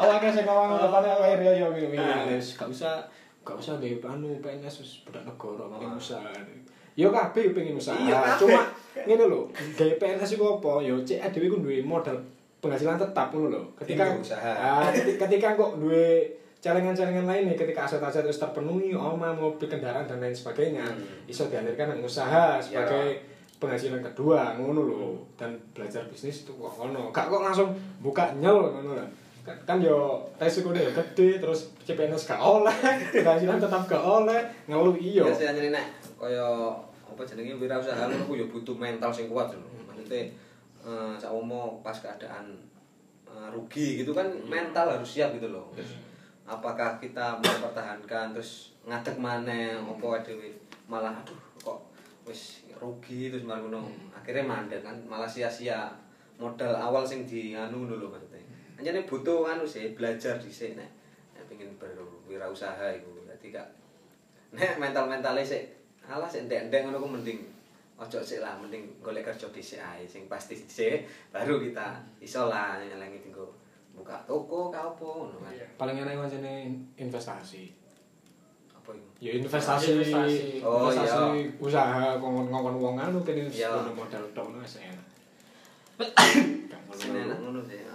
[0.00, 2.34] Awake sing ngomong ngomong aku real yo ngene.
[2.34, 3.04] Wis gak usah
[3.46, 6.32] gak usah gawe anu PNS wis budak negara pengen usaha.
[6.98, 7.96] Yo kabeh pengen usaha.
[7.96, 8.36] Iya.
[8.36, 10.84] Cuma ngene lho, gawe PNS iku apa?
[10.84, 12.16] Yo cek dhewe ku duwe modal
[12.60, 13.62] penghasilan tetap ngono lho.
[13.80, 14.52] Ketika usaha.
[14.62, 16.28] Ah, ketika, kok duwe
[16.62, 21.26] celengan-celengan lain nih ketika aset-aset terus terpenuhi oma mobil kendaraan dan lain sebagainya Hmm.
[21.26, 23.18] iso dialirkan nang usaha sebagai
[23.58, 25.02] penghasilan kedua ngono lho
[25.34, 29.06] dan belajar bisnis itu kok ngono gak kok langsung buka nyel ngono lho
[29.42, 32.78] kan, kan yo resikonya yo gede terus CPNS gak oleh
[33.26, 34.38] penghasilan tetap gak oleh
[34.70, 36.70] ngeluh iyo Iya nek kaya
[37.02, 39.66] apa jenenge wirausaha ngono ku ya butuh mental sing kuat lho.
[39.90, 40.30] Maksudnya
[40.86, 42.46] eh saumo pas keadaan
[43.26, 45.74] eh, rugi gitu kan mental harus siap gitu loh.
[45.74, 45.98] Terus
[46.46, 50.54] apakah kita mempertahankan terus ngadeg maneh apa dhewe
[50.86, 51.78] malah aduh kok
[52.22, 53.90] wis rugi terus malah ngono.
[54.14, 55.90] Akhirnya mandek kan malah sia-sia
[56.38, 58.38] modal awal sing di anu ngono lho maksudnya.
[58.78, 60.86] Anjene butuh anu sih belajar dhisik nek
[61.34, 63.26] nek pengen berwirausaha iku.
[63.26, 63.66] Dadi gak
[64.54, 65.81] nek mental-mentale sik
[66.12, 67.40] alah sik ndek-ndek ngono ku mending
[67.96, 72.76] ojo sik lah mending golek kerja dhisik ae sing pasti dhisik baru kita iso lah
[72.78, 73.48] nyelengi tinggo
[73.92, 75.66] buka toko ka opo ngono kan Iya.
[75.76, 76.54] paling enak kancane
[76.96, 77.68] investasi
[78.72, 80.64] apa iku ya investasi Investasi.
[80.64, 83.68] Oh, investasi usaha ngomong ngomong wong anu kene wis Iya.
[83.70, 85.06] ono modal tok ngono wis enak
[87.22, 87.94] enak ngono sih ya.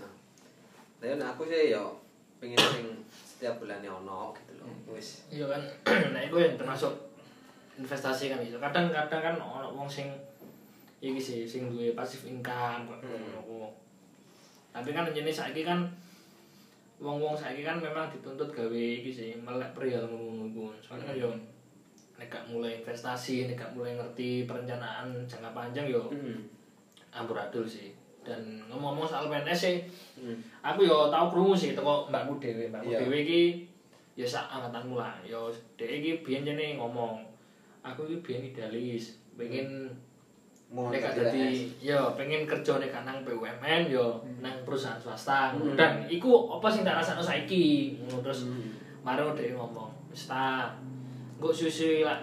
[0.98, 1.98] Tapi nek aku sih yo
[2.38, 5.62] pengen sing setiap bulan ono gitu loh wis iya kan
[6.14, 6.94] nah itu yang termasuk
[7.78, 10.10] investasi kan itu kadang-kadang kan ono wong sing
[10.98, 13.70] iki sih sing duwe pasif income kok Hmm.
[14.74, 15.86] tapi kan jenis saiki kan
[16.98, 21.30] wong-wong saiki kan memang dituntut gawe iki sih melek perihal ngono soalnya kan yo
[22.18, 26.42] nek gak mulai investasi nek gak mulai ngerti perencanaan jangka panjang yo Hmm.
[27.12, 27.94] amburadul sih
[28.26, 29.78] dan ngomong-ngomong soal PNS sih
[30.18, 30.38] Hmm.
[30.62, 33.00] aku yo tau krungu sih teko mbakku dhewe mbakku Iya.
[33.02, 33.42] dhewe iki
[34.18, 37.22] ya sak angkatanmu lah yo dhek iki biyen jane ngomong
[37.88, 39.88] aku iki biyen idealis pengen
[40.68, 41.48] mau nek jadi dadi
[41.80, 45.56] yo pengen kerja nek nang BUMN yo nang perusahaan swasta.
[45.56, 45.80] Hmm.
[45.80, 47.96] dan iku apa sing tak rasakno saiki?
[48.04, 48.76] Ngono terus Hmm.
[49.00, 50.76] maro dhek ngomong wis ta
[51.40, 52.20] engko susu lah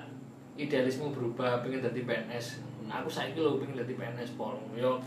[0.61, 4.61] idealismu berubah pengen dadi PNS aku saiki lho pengen dadi PNS pol.
[4.77, 5.01] Yo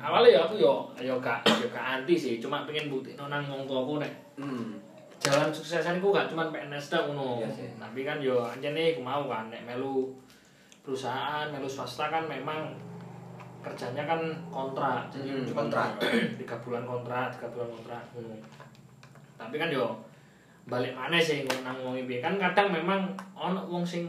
[0.00, 2.40] awalnya ya aku yo yo gak yo gak anti sih.
[2.40, 4.80] Cuma pengen bukti nang tuaku nek Hmm.
[5.24, 7.40] Jalan suksesan iku gak cuma PNS tok ngono.
[7.40, 7.48] Iya
[7.80, 10.12] tapi kan yo anjene aku mau kan nek melu
[10.84, 12.76] perusahaan melu swasta kan memang
[13.64, 14.20] kerjanya kan
[14.52, 15.08] kontrak.
[15.08, 15.96] Jadi Hmm, cuma kontrak.
[16.40, 18.02] tiga bulan kontrak tiga bulan kontrak.
[18.12, 18.36] Ngono
[19.34, 19.96] tapi kan yo
[20.68, 22.20] balik mana sih ngono nang wong iki.
[22.20, 24.04] Kan kadang memang ono wong sing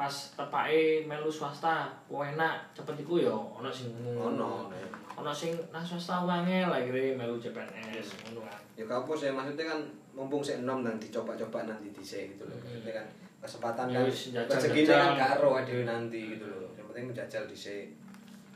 [0.00, 4.72] pas tepake melu swasta ku enak cepet iku yo ono sing ono
[5.20, 9.68] ono sing nang swasta wange lah kira melu CPNS ngono kan ya kapo sih maksudnya
[9.68, 9.80] kan
[10.16, 12.56] mumpung sik enom dan dicoba-coba nanti dhisik gitu loh.
[12.56, 12.64] Hmm.
[12.66, 13.06] maksudnya kan
[13.40, 16.68] kesempatan Ya kan rezekinya kan ero dhewe nanti gitu loh.
[16.76, 17.86] Yang penting menjajal dhisik.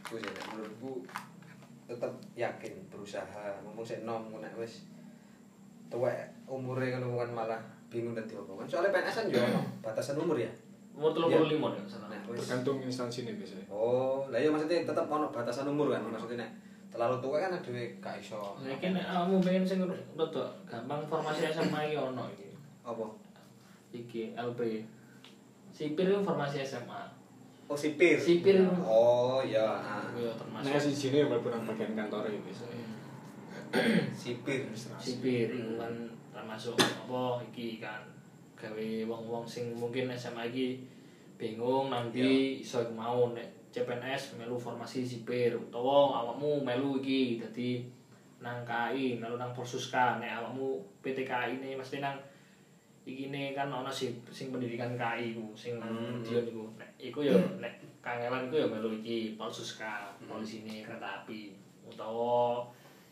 [0.04, 0.92] Ku sih nek menurutku
[1.88, 3.60] tetep yakin berusaha.
[3.64, 4.88] Ngomong sik nom nek wis
[5.92, 6.16] tuwek
[6.50, 9.42] umure kan malah bingung dadi apa kan soalnya PNS kan yo
[9.84, 10.50] batasan umur ya
[10.94, 12.06] Umur 35 ya sana.
[12.06, 12.38] Nah, wis.
[12.38, 16.50] tergantung instansi nih biasanya Oh, lah iya maksudnya tetep ono batasan umur kan maksudnya nek
[16.94, 18.54] terlalu tua kan dhewe gak iso.
[18.62, 22.48] Nek kamu pengen sing rada gampang formasi SMA iki ono iki.
[22.86, 23.06] apa?
[23.90, 24.60] Iki LP.
[25.74, 27.02] Sipir itu formasi SMA.
[27.66, 28.14] Oh, sipir.
[28.14, 28.62] Sipir.
[28.86, 29.80] Oh, iya.
[29.82, 30.04] ah.
[30.62, 32.84] Nah si sini walaupun bagian kantor ya biasanya
[34.14, 34.70] Sipir.
[35.02, 35.90] sipir iku kan
[36.30, 38.06] termasuk apa iki kan
[38.64, 40.80] gawe wong-wong sing mungkin SMA iki
[41.36, 47.42] bingung nanti iso iku mau nek CPNS melu formasi sipir utawa awakmu melu iki.
[47.42, 47.82] Dadi
[48.38, 52.16] nang KI melu nang Porsuska nek awakmu PT KI ini mesti nang
[53.04, 56.22] iki ne kan ana sing sing pendidikan KI ku sing Hmm.
[56.22, 56.64] Medion iku.
[56.78, 61.50] Nek iku ya nek kangelan iku ya melu iki Porsuska polisi ini kereta api.
[61.84, 62.62] Utawa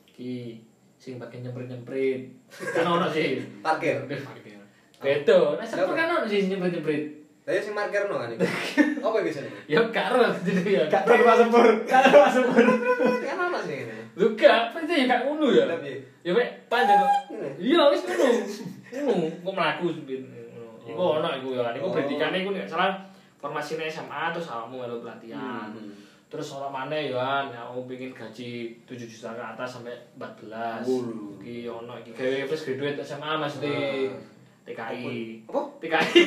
[0.07, 0.63] iki
[0.95, 2.31] sing bagian nyemprit-nyemprit.
[2.55, 3.43] Kan ono sih.
[3.59, 4.07] Parkir.
[4.07, 4.62] Parkir.
[5.03, 6.47] Beda nek sepur kan ono sih
[7.43, 8.39] Lah iya sing parkir no kan iki.
[9.03, 9.51] Apa iki sini?
[9.67, 11.67] ya karo jadi ya perlu Pak Sepur.
[11.83, 12.63] Perlu Pak Sepur.
[13.19, 13.97] Kan ono sing ngene.
[14.15, 15.65] lu gak pasti ya gak ngono ya
[16.23, 17.49] ya mek panjang kok Ngene.
[17.59, 18.27] iya wis ngono
[18.95, 20.21] ngono kok mlaku sempit
[20.85, 21.91] iku ono iku ya iku Oh.
[21.91, 22.93] pendidikane iku nek salah
[23.41, 25.97] formasine SMA terus awakmu melu pelatihan Hmm.
[26.29, 31.41] terus ono maneh ya aku pengen gaji 7 juta ke atas sampai 14 Wulu.
[31.41, 34.31] iki ono iki gawe fresh graduate SMA Mas De Ah.
[34.63, 35.61] TKI Apa?
[35.79, 36.21] TKI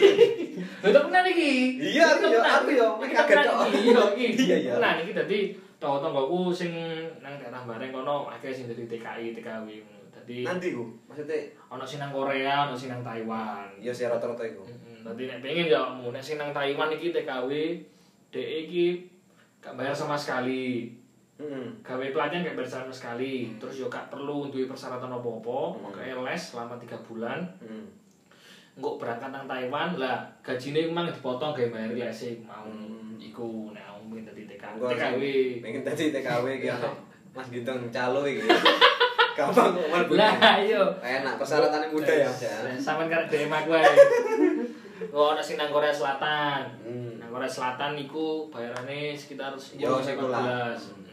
[0.81, 3.55] lho tak pernah iki Iya, aku yo, aku yo, kaget kok.
[3.55, 4.73] pernah iya Iya, iya.
[4.75, 5.39] nah iki dadi
[5.75, 6.71] tangga-tanggaku sing
[7.17, 9.67] nang daerah bareng kono akeh sing dadi TKI TKW
[10.09, 10.83] dadi Nanti ku.
[11.05, 14.63] Maksudnya ono sing nang Korea ono sing nang Taiwan ya sih rata-rata iku.
[14.63, 17.51] Heeh, dadi nek pengen ya mu nek sing nang Taiwan iki TKW
[18.29, 18.85] DE iki
[19.59, 20.91] gak bayar sama sekali
[21.35, 21.67] Heeh.
[21.81, 26.23] gawe pelatihan gak bayar sama sekali terus yo gak perlu duwe persyaratan apa-apa Hmm.
[26.23, 27.85] les selama tiga bulan Heeh.
[28.75, 33.15] Nggak berangkat nang Taiwan lah gajine emang dipotong gawe bayar les mau Hmm.
[33.15, 35.21] iku nek aku pengen dadi TKW TKW
[35.63, 36.91] pengen dadi TKW iki ono
[37.31, 38.43] Mas Gintong calo iki.
[39.35, 40.15] Gampang kok mlebu.
[40.15, 42.31] lah iya Enak persyaratannya mudah ya,
[42.77, 43.83] sampean karek DM aku ae
[45.11, 46.63] Oh, ana sing nang Korea Selatan.
[46.79, 47.19] Hmm.
[47.19, 50.71] Nang Korea Selatan iku bayarane sekitar 10 Yo, sampai sekolah.
[50.71, 50.95] 14.
[50.95, 51.03] Hmm.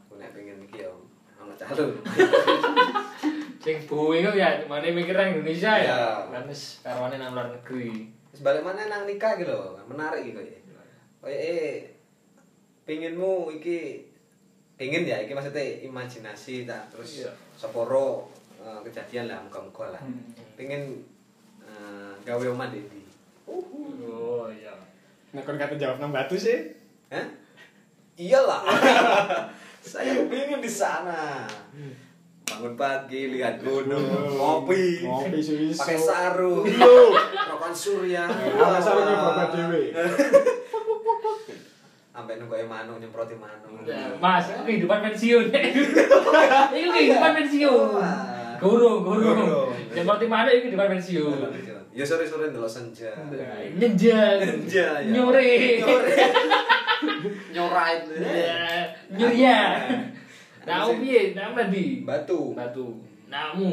[0.00, 1.06] Aku nek pengen iki ono
[1.52, 1.84] calo.
[3.64, 5.88] Sing buwe kok ya mana mikir nang Indonesia ya.
[5.88, 6.04] Iya.
[6.28, 8.12] Kan wis karwane nang luar negeri.
[8.28, 10.60] Terus balik mana nang nikah gitu loh, menarik gitu ya.
[11.24, 11.72] Kayak eh
[12.84, 14.04] pinginmu iki
[14.76, 17.32] pingin ya, iki maksudnya imajinasi tak terus Iya.
[17.56, 18.28] seporo
[18.60, 20.02] eh, kejadian lah muka-muka lah.
[20.04, 20.20] Hmm.
[20.60, 21.00] Pingin
[21.64, 23.00] eh, gawe omah Dedi.
[23.48, 24.76] Oh iya.
[25.32, 26.76] Nek kon kata jawab nang batu sih.
[27.08, 27.24] Hah?
[28.20, 28.60] Iyalah.
[29.80, 31.48] Saya pingin di sana.
[32.44, 34.04] Bangun pagi, lihat gunung,
[34.36, 35.80] ngopi, Ngopi suwiso.
[35.80, 37.16] pakai sarung, Yo.
[37.48, 38.28] rokan surya.
[38.28, 39.82] Ana sarunge bapak dhewe.
[42.14, 43.74] Sampai nunggu manu nyemproti manu.
[43.82, 45.50] Nah, Mas, itu kehidupan pensiun.
[46.78, 47.90] itu kehidupan pensiun.
[48.62, 49.34] Guru, guru.
[49.90, 51.34] Yang seperti mana itu kehidupan pensiun.
[51.90, 53.10] Ya sore-sore ndelok senja.
[53.74, 54.38] Nyenjang.
[54.46, 55.10] Senja ya.
[55.10, 55.82] Nyore.
[55.82, 56.14] Nyore.
[57.54, 58.02] Nyorait.
[59.14, 59.58] Ya,
[60.64, 61.32] Aku piye?
[61.32, 62.00] Nah, nanti.
[62.02, 62.52] Batu.
[62.52, 62.86] Batu.
[63.28, 63.72] Namu.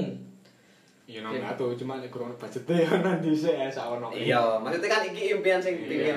[1.11, 4.15] Iya nang batu cuma nek kurang budget e nanti sih ya sawono.
[4.15, 6.15] Iya, maksudnya kan iki impian sing pingin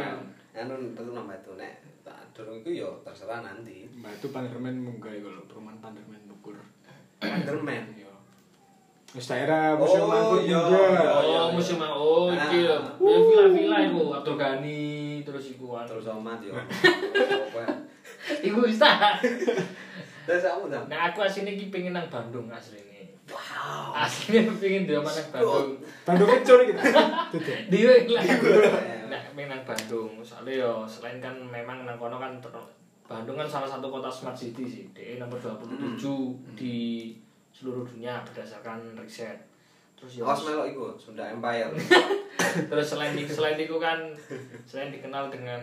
[0.54, 3.90] anu tetu nang batu nek tak durung iku ya terserah nanti.
[3.98, 6.62] Batu Panderman munggah iku lho, perumahan Panderman Bogor.
[7.18, 7.90] Wonderman.
[7.90, 8.12] Iya.
[9.18, 10.62] Wis daerah museum Oh, Angkut iya.
[10.62, 10.78] Ninja.
[10.78, 11.42] iya, Oh, iya.
[11.50, 12.70] musim oh, iki Ah.
[12.70, 14.82] ya villa-villa iku Abdul Ghani
[15.26, 15.74] terus iku.
[15.90, 16.54] Terus omat yo.
[18.46, 18.78] Iku wis.
[20.24, 20.80] Terus kamu ta?
[20.88, 23.12] Nah, aku asline iki pengen nang Bandung asline.
[23.28, 23.92] Wow.
[23.96, 25.76] Asline pengen di nang Bandung.
[26.04, 26.72] Bandung kecil iki.
[27.68, 28.24] Dewe lah.
[29.12, 30.12] Nah, pengen nang Bandung.
[30.20, 32.72] Soalnya yo selain kan memang nang kono kan ter-
[33.04, 34.84] Bandung kan salah satu kota smart city sih.
[34.96, 36.00] DE nomor 27
[36.56, 36.76] di
[37.52, 39.36] seluruh dunia berdasarkan riset.
[39.94, 41.70] Terus yo Awas melok iku Sunda Empire.
[42.70, 43.98] terus selain itu selain itu kan
[44.66, 45.62] selain dikenal dengan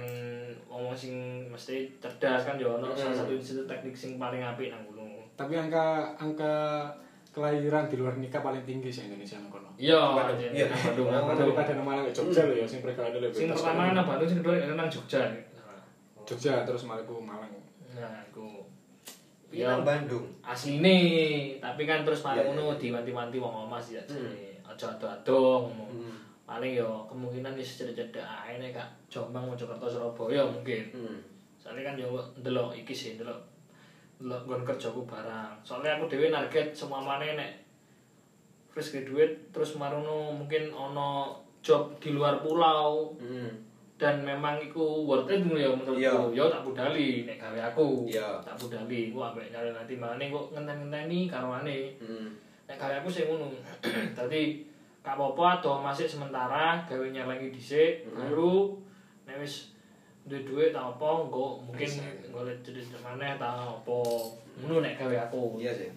[0.67, 4.83] ngomong sing mesti cerdas kan yo ono salah satu institut teknik sing paling apik nang
[4.87, 5.19] gunung.
[5.35, 6.87] Tapi angka angka
[7.31, 9.71] kelahiran di luar nikah paling tinggi sih Indonesia nang kono.
[9.79, 9.99] Iya,
[10.51, 10.67] Iya.
[10.67, 11.07] Bandung.
[11.07, 13.31] Daripada nang Malang Jogja lho ya sing perkara lebih.
[13.31, 15.21] Sing pertama kan nang Bandung sing kedua nang Jogja.
[16.27, 17.51] Jogja terus Maluku Malang.
[17.91, 18.60] Nah, aku
[19.51, 20.25] Iki nang Bandung.
[20.41, 20.97] asline
[21.57, 22.79] tapi kan terus Iya, mari iya, ngono iya.
[22.79, 24.31] diwanti-wanti wong omah sih Hmm.
[24.63, 26.15] aja ado-ado ngomong Hmm.
[26.43, 31.19] paling yo kemungkinan wis cedek-cedek ae nek Kak Jombang Mojokerto Surabaya mungkin Hmm.
[31.55, 33.35] soalnya kan yo ndelok iki sih ndelok
[34.17, 37.51] ndelok nggon kerjaku barang soalnya aku dhewe target semua mana nek
[38.71, 43.51] wis ke duit terus marono mungkin ono job di luar pulau Hmm.
[44.01, 48.41] Dan memang iku worth it ya menurutku yo tak budali nek gawe aku Iya.
[48.41, 52.33] tak budali ku ambek nyari nanti mane kok ngenten-ngenteni karwane Hmm.
[52.65, 53.53] nek gawe aku sing ngono
[54.17, 54.65] dadi
[55.01, 58.17] gak apa-apa atau masih sementara gawe nyelengi dhisik Hmm.
[58.17, 58.73] baru
[59.29, 59.69] nek wis
[60.25, 61.89] duwe duit tak apa engko mungkin
[62.29, 63.99] golek jadi mana tak apa
[64.57, 65.89] ngono nek gawe aku Iya sih.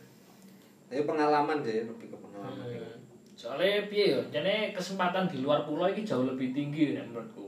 [0.87, 2.69] Itu pengalaman sih, lebih ke pengalaman.
[2.69, 3.01] Hmm.
[3.35, 7.44] soalnya piye yo jane kesempatan di luar pulau ini jauh lebih tinggi nek menurutku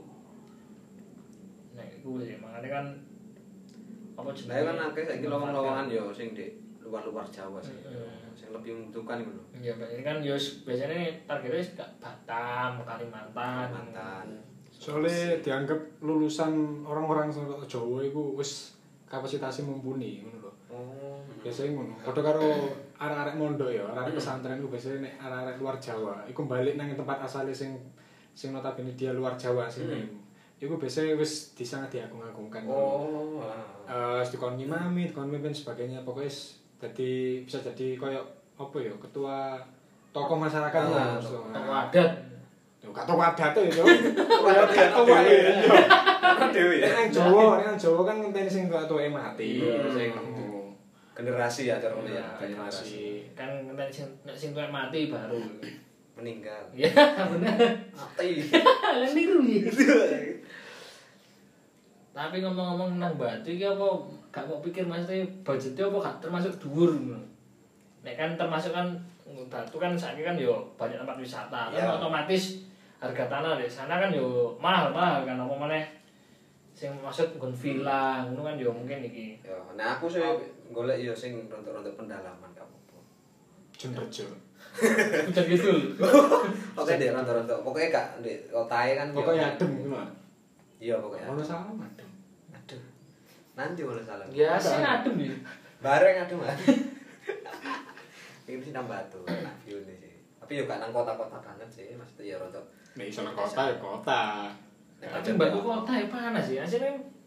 [2.07, 2.85] iku sih makanya kan
[4.17, 6.47] apa Lah kan akeh saiki lowong-lowongan yo sing di
[6.81, 7.75] luar-luar Jawa sih.
[7.83, 8.31] Hmm.
[8.31, 9.43] Sing lebih membutuhkan iku lho.
[9.59, 13.35] Ya, ini kan yos biasanya targetnya wis gak Batam, Kalimantan.
[13.35, 14.27] Kalimantan.
[14.71, 17.27] Soalnya dianggap lulusan orang-orang
[17.67, 20.51] Jawa iku wis kapasitasnya mumpuni ngono lho.
[20.71, 21.19] Oh.
[21.43, 21.93] Biasanya ngono.
[22.01, 22.47] Padha karo
[22.97, 27.21] arek-arek mondok ya, arek pesantren iku biasanya nek arek-arek luar Jawa, iku balik nang tempat
[27.21, 27.77] asale sing
[28.33, 30.25] sing notabene dia luar Jawa sini.
[30.57, 32.65] Iku biasanya wis disangat diagung-agungkan.
[32.65, 33.37] Oh.
[33.85, 34.17] Eh, ah.
[34.17, 36.33] wis dikon ngimami, dikon mimpin sebagainya, pokoknya
[36.77, 38.21] dadi bisa jadi koyo
[38.57, 39.61] apa ya, ketua
[40.09, 41.21] tokoh masyarakat Ah, lah.
[41.21, 42.09] tokoh- adat.
[42.81, 43.69] Yo gak tokoh adat ya.
[43.69, 46.75] Tokoh adat tokoh dewe.
[46.75, 46.81] ya.
[46.81, 46.89] Ya.
[46.89, 49.61] Nek nang Jawa, nang Jawa kan ngenteni sing tuwa-tuwa mati.
[49.61, 49.93] Hmm.
[49.93, 50.09] Sing
[51.17, 53.25] Generasi ya cara ya, Iya, generasi.
[53.33, 54.05] Kan nek sing
[54.37, 55.41] sing tuwek mati baru.
[56.13, 56.61] Meninggal.
[56.73, 56.89] Ya,
[57.29, 57.57] bener.
[57.93, 58.29] Mati.
[59.01, 59.65] Lah niru ya.
[62.17, 63.85] Tapi ngomong-ngomong nang Batu iki apa
[64.27, 67.21] gak mau pikir maksudnya budgetnya apa gak termasuk dhuwur ngono.
[68.01, 68.89] Nek kan termasuk kan
[69.45, 71.69] Batu kan saiki kan yo banyak tempat wisata.
[71.69, 71.93] Kan Iya.
[71.93, 72.65] otomatis
[72.97, 75.85] harga tanah di sana kan yo mahal-mahal kan apa maneh
[76.73, 79.37] sing maksud nggon villa ngono kan yo mungkin iki.
[79.39, 80.21] Ya, nah aku sih
[80.67, 82.97] golek yo sing rontok-rontok pendalaman gak apa-apa.
[83.73, 84.25] Jemberjo.
[85.29, 85.69] Udah gitu.
[86.73, 87.59] Oke deh rontok-rontok.
[87.61, 89.07] Pokoknya gak di kotae kan.
[89.07, 89.69] yo- Pokoknya adem.
[90.77, 91.25] Iya pokoknya.
[91.27, 92.06] Ono salah adem.
[93.57, 94.25] Nanti malah salah.
[94.29, 95.33] Ya sih adem ya.
[95.81, 96.53] Bareng aduh mah.
[98.47, 100.13] Ini sih nambah tuh, enak view nih sih.
[100.39, 102.63] Tapi yo gak nang kota-kota banget sih, maksudnya ya rontok.
[102.95, 104.23] Nek iso nang kota ya kota.
[105.03, 105.65] Nek Tapi Batu ya.
[105.65, 106.61] kota ya panas ya.
[106.63, 107.17] Asline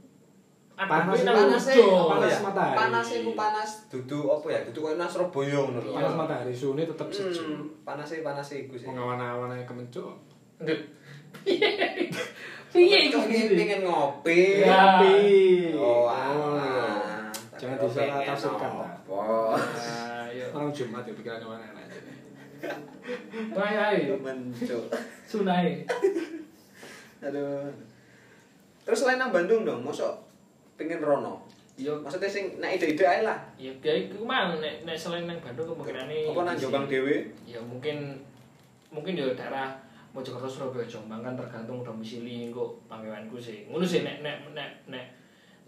[0.80, 2.40] Panas, panas panas ya?
[2.40, 2.76] matahari.
[2.80, 4.60] Panas iku panas dudu apa ya?
[4.64, 5.92] Dudu koyo nang Surabaya ngono lho.
[5.92, 7.44] Panas matahari tetep sejuk.
[7.44, 8.88] Hmm, panas sih panas sih iku sih.
[8.88, 10.08] Pengawan-awan ae kemencuk.
[10.56, 10.80] Aduh.
[12.70, 14.62] Piye iku pengen, pengen ngopi.
[14.62, 15.02] Ya.
[15.74, 17.26] Oh, Oh, alah.
[17.58, 19.20] Jangan disalah tafsirkan, apa?
[20.30, 20.46] Ayo.
[20.54, 21.86] Orang Jumat ya pikirannya mana enak.
[23.50, 23.98] Bae ae.
[24.14, 24.86] Mencuk.
[25.26, 25.82] Sunai.
[27.20, 27.68] Aduh.
[28.80, 30.14] Terus selain nang Bandung dong, mosok
[30.74, 31.44] pengen rono.
[31.74, 33.40] Yo Maksudnya sing nek ide-ide ae lah.
[33.56, 36.56] ya kayak iku mang nek nek selain nang Bandung kemungkinane Apa nang.
[36.56, 37.28] Jombang dhewe?
[37.44, 38.20] Ya mungkin
[38.88, 39.74] mungkin ya daerah
[40.10, 43.70] Mojokerto Surabaya Jombang kan tergantung domisili kok panggilanku sih.
[43.70, 45.06] Ngono sih nek nek nek nek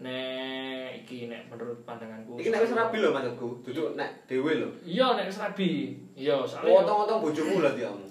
[0.03, 2.35] nek iki nek menurut pandanganku.
[2.35, 4.69] Iki nek wis rabi lho maksudku, duduk nek dhewe lho.
[4.83, 5.95] Iya nek wis rabi.
[6.11, 8.07] Iya, soalnya Potong-potong bojomu lah diamu.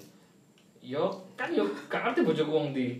[0.83, 1.07] yo
[1.39, 2.99] kan yo gak ngerti bojoku wong ndi.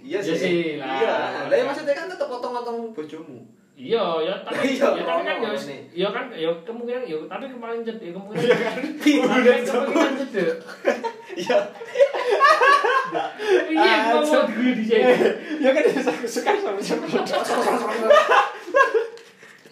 [0.00, 0.80] Iya Iya sih.
[0.80, 1.46] Iya.
[1.46, 3.44] Lah ya maksudnya kan tetep potong-potong bojomu.
[3.76, 5.80] Iya, ya tapi Iya, ya tapi kan ya nih.
[5.92, 8.56] ya kan ya kemungkinan ya tapi kemarin cedek kemungkinan
[9.04, 10.56] kemungkinan kemungkinan cedek.
[11.36, 11.58] Iya.
[13.66, 15.14] Iya, ngomong gue di sini.
[15.62, 17.06] Ya kan suka suka sama siapa.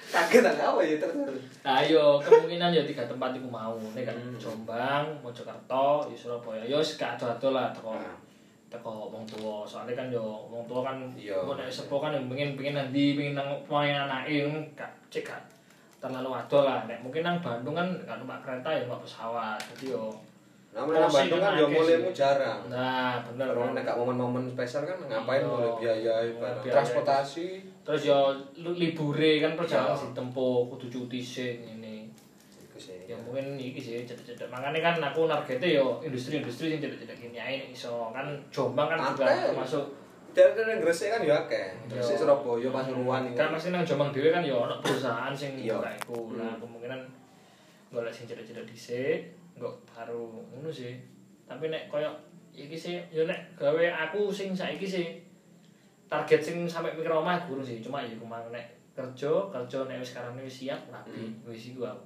[0.06, 1.42] Kaget apa ya terus.
[1.66, 3.74] Nah, yo kemungkinan ya tiga tempat iku mau.
[3.92, 4.38] Nek kan Hmm.
[4.38, 6.62] Jombang, Mojokerto, ya Surabaya.
[6.62, 8.14] Ya wis gak ado-ado lah teko Nah.
[8.74, 9.62] Teko wong tua.
[9.62, 11.38] Soalnya kan yo wong tua kan Iya.
[11.40, 15.24] mau nek sepuh kan yang pengen pengen nanti pengen nang main anake kan gak cek
[15.30, 15.42] gak
[16.02, 16.84] terlalu ado lah.
[16.84, 19.58] Nek mungkin nang Bandung kan gak numpak kereta ya numpak pesawat.
[19.72, 20.10] Jadi yo
[20.74, 22.60] Namanya nang Bandung kan kan yo mulaimu jarang.
[22.66, 23.78] Nah, bener Kalau kan.
[23.78, 25.46] nek momen-momen spesial kan ngapain Iya.
[25.46, 26.14] mulai biaya
[26.66, 27.46] transportasi.
[27.84, 28.18] Terus yo
[28.58, 30.04] libure kan perjalanan Iya.
[30.10, 31.52] ditempuh kudu cuti sih.
[33.04, 34.48] Ya mungkin iki sih cedek-cedek.
[34.48, 39.28] Makanya kan aku targetnya yo industri-industri yang cedek-cedek gini aja iso kan Jombang kan juga
[39.50, 39.84] termasuk
[40.34, 41.66] Daerah-daerah Gresik kan ya akeh.
[41.86, 42.26] Gresik Iya.
[42.26, 43.38] Surabaya Pasuruan iku.
[43.38, 45.78] kan pasti nang Jombang dhewe kan yo ono perusahaan sing Iya.
[45.78, 46.18] buka iku.
[46.34, 46.58] Nah, Hmm.
[46.58, 47.00] kemungkinan
[47.88, 50.98] golek sing cedek-cedek dhisik, engko baru ngono sih.
[51.44, 52.10] Tapi nek koyo
[52.50, 55.06] iki sih yo nek gawe aku sing saiki sih
[56.04, 57.78] target sing sampai mikir omah guru sih.
[57.78, 61.30] Cuma ya kemang nek kerja, kerja nek wis sekarang wis siap rapi.
[61.44, 62.02] Wis iku aku.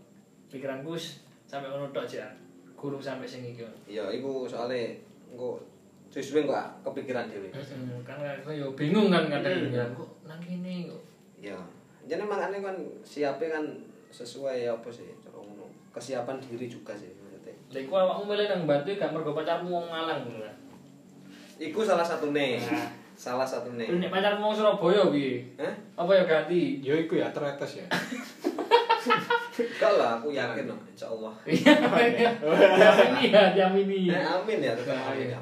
[0.48, 2.28] Pikiranku wis sampai ngono tok aja.
[2.78, 3.64] Guru sampai sing iki.
[3.88, 4.96] Iya, iku soalnya
[5.28, 5.60] engko
[6.08, 7.48] suwe kok kepikiran dhewe.
[7.52, 11.02] Kan kadang yo bingung kan kadang ya kok nang kene kok.
[11.38, 11.58] Ya.
[12.08, 13.64] Jadi makanya kan siapnya kan
[14.08, 15.68] sesuai apa sih cara ngono.
[15.92, 17.54] Kesiapan diri juga sih maksudnya.
[17.70, 20.56] Lha iku awakmu milih nang Batu gak mergo pacarmu wong Malang ngono kan.
[21.60, 22.58] Iku salah satu nih.
[22.58, 22.90] Nah.
[23.18, 23.90] salah satu nih.
[23.98, 25.44] Nek pacarmu wong Surabaya piye?
[25.60, 25.74] Hah?
[25.98, 26.80] Apa ya ganti?
[26.80, 27.86] Yo iku ya teretes ya.
[29.58, 31.32] Enggak lah, aku yakin loh, insya Allah.
[31.44, 31.74] Iya,
[32.06, 32.30] iya.
[33.26, 34.06] Ya, jamini.
[34.06, 35.34] Eh, amin ya, tetap Nah, amin iya.
[35.34, 35.40] ya.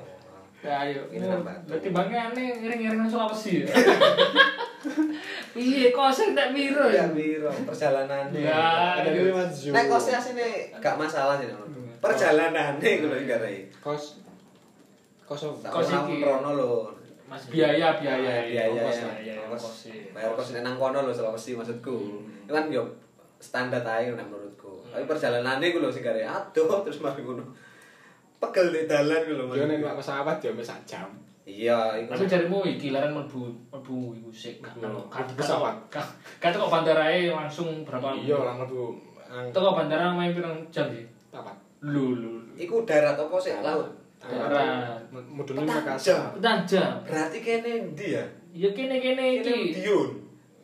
[0.64, 1.54] Ya ayo, Ini ini nambah.
[1.68, 3.68] berarti bangke aneh ngiring-ngiring nang Sulawesi ya.
[5.52, 7.04] Piye kok sing tak piro Ya ya?
[7.08, 9.22] biro, perjalanan Ya, Ada iya.
[9.24, 9.72] lima Zul.
[9.72, 11.64] Nek kosnya sini gak masalah sih, Nom.
[11.96, 13.56] perjalanan nih gue lagi garai.
[13.78, 14.20] Kos
[15.22, 15.70] kos apa?
[15.72, 16.22] Kos iki.
[16.22, 16.70] Rono lo.
[17.26, 19.08] Mas biaya biaya biaya kos ya.
[19.16, 19.64] biaya Kos.
[20.12, 21.96] Bayar kos nang kono lo Sulawesi maksudku.
[22.42, 22.84] Itu kan yo
[23.40, 24.80] standar aja nek menurutku.
[24.92, 26.24] Tapi perjalanannya gue lo sih garai.
[26.24, 27.44] Aduh, terus mari ngono.
[28.40, 29.44] Pegel di dalan gue lo.
[29.52, 31.08] Yo nek numpak pesawat yo mek sak jam.
[31.46, 32.10] Iya, iku.
[32.10, 35.78] Tapi jarimu iki laran mlebu mlebu iku sik kan Mlebu kan pesawat.
[36.42, 38.18] Kan kok bandarae langsung berapa?
[38.18, 41.06] Iya lah mlebu nang Teko bandara main pirang jam sih?
[41.30, 41.54] papat.
[41.86, 42.42] Lu lu.
[42.58, 43.54] Iku darat apa sih?
[43.62, 43.86] Laut.
[44.18, 44.98] Darat.
[45.12, 45.98] Mudune Makassar.
[46.18, 46.22] jam.
[46.34, 46.92] Petang jam.
[47.06, 48.24] Berarti kene ndi ya?
[48.56, 49.84] Ya kene-kene Kene iki.
[49.84, 50.10] Medion.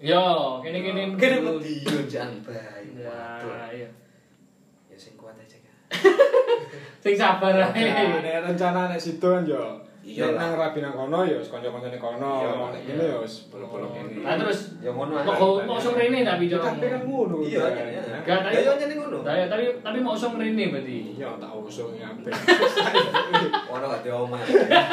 [0.03, 1.14] Yo, kene-kene.
[1.14, 2.59] Kene Medion jan bae.
[2.98, 3.38] Ya,
[3.70, 3.88] iya.
[4.90, 5.74] Ya sing kuat aja kan.
[7.03, 8.18] Sing sabar Nah, ae.
[8.18, 10.50] nek rencana nek situ kan yo Iya lah.
[10.50, 12.42] nang rabi nang kono yo kanca-kancane kono.
[12.42, 12.78] Iya, iya.
[12.82, 14.12] kene yo bolong-bolong kene.
[14.26, 15.22] Nah terus Ya ngono ae.
[15.22, 16.74] mau mau usung rene tapi jorong.
[16.74, 17.36] Tapi kan ngono.
[17.46, 18.03] Iya, iya.
[18.26, 18.55] Gak tapi.
[18.59, 19.18] Ya, yo nyene ngono.
[19.22, 20.98] Nah, ya, tapi tapi mau usung rene berarti.
[21.14, 22.34] Iya tak usung ngabeh.
[23.70, 24.40] Ono gak diomah.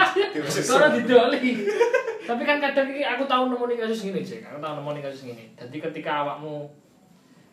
[0.69, 1.41] Karena didoli.
[2.29, 4.45] Tapi kan kadang iki aku tahu nemu kasus gini, Cek.
[4.45, 5.49] Aku tahu nemu kasus gini.
[5.57, 6.69] Jadi ketika awakmu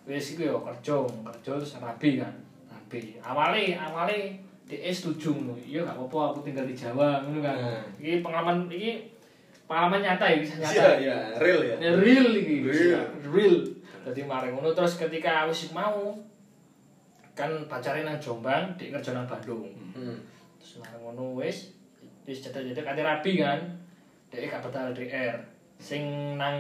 [0.05, 2.35] wis iku yo kerja, kerja terus rabi kan.
[2.69, 3.17] Rabi.
[3.25, 4.37] Awale awale
[4.69, 5.57] DE setuju ngono.
[5.57, 7.57] Iya gak apa-apa aku tinggal di Jawa ngono kan.
[7.57, 8.03] Hmm.
[8.03, 9.09] Iki pengalaman iki
[9.65, 10.75] pengalaman nyata ya, bisa nyata.
[10.77, 11.77] Iya, iya, real ya.
[11.81, 12.57] Ya, real iki.
[12.69, 13.03] Real.
[13.33, 13.57] Real.
[14.05, 16.13] Jadi mari ngono terus ketika wis mau
[17.33, 19.73] kan pacare nang Jombang, dik kerja nang Bandung.
[19.97, 20.21] Hmm.
[20.61, 21.73] Terus mari ngono wis
[22.29, 23.86] wis cedak-cedak kate rabi kan.
[24.31, 25.37] Dek gak betah LDR.
[25.77, 26.57] Sing nang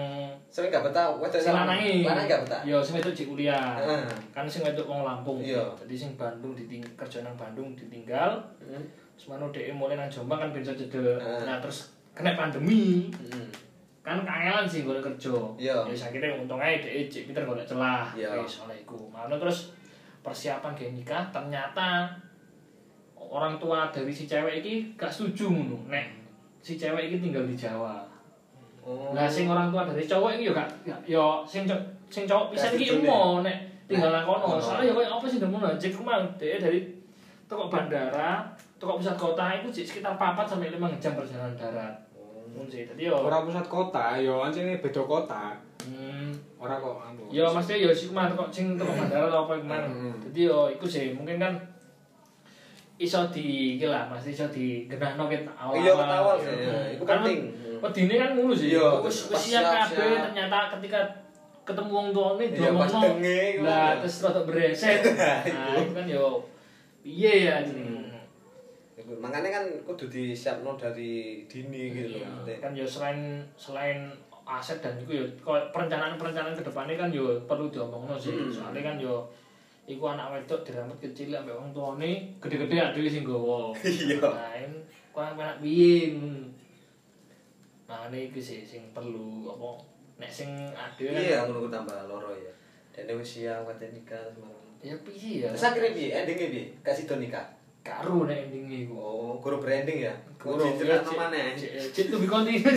[0.52, 2.04] Sing gak betah, wedok sing lanange.
[2.04, 2.60] Lanang gak betah.
[2.62, 3.80] Yo sing wedok cek kuliah.
[3.80, 4.04] Heeh.
[4.30, 5.40] Kan sing wedok wong Lampung.
[5.40, 5.64] Iya.
[5.82, 8.38] Jadi sing Bandung diting kerja nang Bandung ditinggal.
[8.60, 8.84] Hmm.
[9.16, 11.18] Terus mano dhek mulai nang Jombang kan bisa cedek.
[11.18, 11.42] Heeh.
[11.48, 13.12] Nah terus kena pandemi.
[13.12, 13.48] Hmm.
[14.06, 15.34] kan kangelan sih golek kerja.
[15.58, 15.82] Iya.
[15.90, 18.06] Ya sakitnya untung aja dhek cek pinter golek celah.
[18.14, 18.38] Iya.
[18.38, 19.10] Wis oleh iku.
[19.10, 19.74] Mano terus
[20.22, 22.06] persiapan kayak nikah ternyata
[23.16, 25.90] orang tua dari si cewek iki gak setuju ngono.
[25.90, 26.25] Nek
[26.66, 28.02] si cewek iki tinggal di Jawa.
[28.82, 29.14] Oh.
[29.14, 31.62] Lah sing orang tua dari cowok yo gak gak- yo sing
[32.10, 34.58] sing cowok bisa iki emo nek tinggal nang kono.
[34.58, 36.82] Soalnya yo koyo apa sih demono cek kemang dhek dari
[37.46, 38.42] toko bandara,
[38.82, 41.94] toko pusat kota itu cek sekitar 4 sampai 5 jam perjalanan darat.
[42.18, 42.66] Oh.
[42.66, 42.82] Sih.
[42.82, 45.54] Dadi yo Ora pusat kota, yo ancene beda kota.
[45.86, 47.30] hmm, Ora kok anu.
[47.30, 49.86] Yo maksudnya yo sih ke mana kok sing toko bandara atau apa ke mana.
[49.86, 50.18] Hmm.
[50.18, 51.54] Jadi yo iku sih mungkin kan
[52.96, 55.76] iso di iki lah, mesti iso di genahno ket awal.
[55.76, 56.54] Iya, ket awal sih.
[56.96, 57.40] Iku Kan penting.
[57.76, 58.72] Wedine kan ngono sih.
[58.72, 61.00] Iya, wis wis siap kabeh ternyata ketika
[61.66, 63.00] ketemu wong tuane Iya, diomongno.
[63.66, 65.00] Lah terus rada bereset.
[65.52, 66.40] Nah, itu kan yo
[67.04, 68.16] piye ya jenenge.
[68.96, 72.56] Iku, Makanya kan kudu disiapno dari dini gitu Iya, loh.
[72.64, 74.08] kan yo selain selain
[74.46, 78.32] aset dan itu yo perencanaan-perencanaan ke depannya kan yo perlu diomongno sih.
[78.32, 78.48] Hmm.
[78.48, 79.20] Soalnya kan yo
[79.86, 83.70] iku anak wedok dirambut kecil ambek wong tuane gede-gede adewe sing gowo.
[83.86, 84.18] Iya.
[84.18, 84.78] Nah, ini
[85.14, 86.10] kok anak piye.
[87.86, 89.78] Nah, ini iki sih sing perlu apa
[90.18, 92.50] nek sing kan Iya, ngono ku tambah loro ya.
[92.90, 94.58] Dan wis siap kate nikah semalam.
[94.82, 95.48] ya piye ya.
[95.54, 96.10] Terus akhirnya piye?
[96.10, 96.64] Endingnya piye?
[96.82, 97.46] Kasih do nikah.
[97.86, 98.98] karo nek endinge iku.
[98.98, 100.14] Oh, guru branding ya.
[100.34, 101.54] Guru ya, cerita mana?
[101.54, 102.74] To be continued.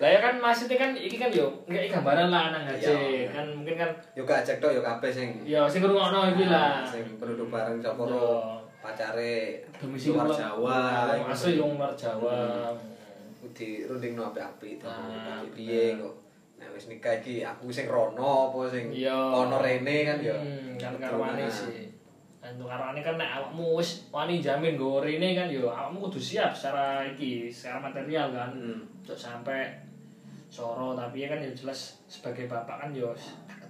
[0.00, 2.72] Lah ya kan maksudnya kan iki kan yo nggak gambaran lah nang Iya.
[2.72, 2.88] HC
[3.36, 6.80] kan mungkin kan Yo gak ajak tok yo kabeh sing ya sing ngrungokno iki lah.
[6.88, 7.92] sing penduduk bareng Yo.
[7.92, 10.80] Cokoro pacare Domisili luar Jawa.
[11.20, 12.72] Oh, asli yang luar Jawa.
[13.52, 14.88] Di rundingno apik-apik to.
[14.88, 16.16] Ah, Piye kok
[16.56, 19.12] nek wis nikah iki aku sing rono apa sing Iya.
[19.12, 20.32] ono rene kan yo.
[20.32, 21.52] Hmm, kan karwane nah.
[21.52, 21.92] sih.
[22.40, 26.56] Kan karwane kan nek awakmu wis wani jamin nggo rene kan yo awakmu kudu siap
[26.56, 28.48] secara iki, secara material kan.
[28.56, 28.80] Hmm.
[29.04, 29.68] Sampai
[30.50, 33.14] soro tapi ya kan ya jelas sebagai bapak kan yo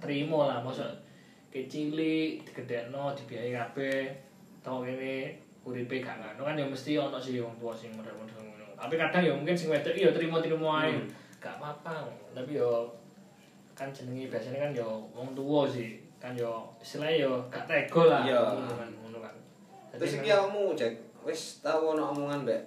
[0.01, 0.57] terima lah.
[0.65, 0.89] Maksud
[1.53, 4.09] kecili digedekno dibiayai kabeh
[4.65, 8.41] tau kene uripe gak ngono kan ya mesti ono sih wong tua sing model-model.
[8.41, 10.91] Ngono tapi kadang ya mungkin sing wedok iya terima-terima ae.
[10.97, 11.05] Hmm.
[11.37, 12.09] gak apa-apa.
[12.33, 12.89] Tapi yo
[13.77, 16.01] kan jenenge biasanya kan yo wong tua sih.
[16.17, 18.21] Kan yo istilahnya yo gak tega lah.
[18.25, 18.41] Iya.
[18.97, 19.29] ngono kan.
[19.29, 19.35] Kan.
[20.01, 22.61] Terus iki kamu cek wis tau ono omongan mbek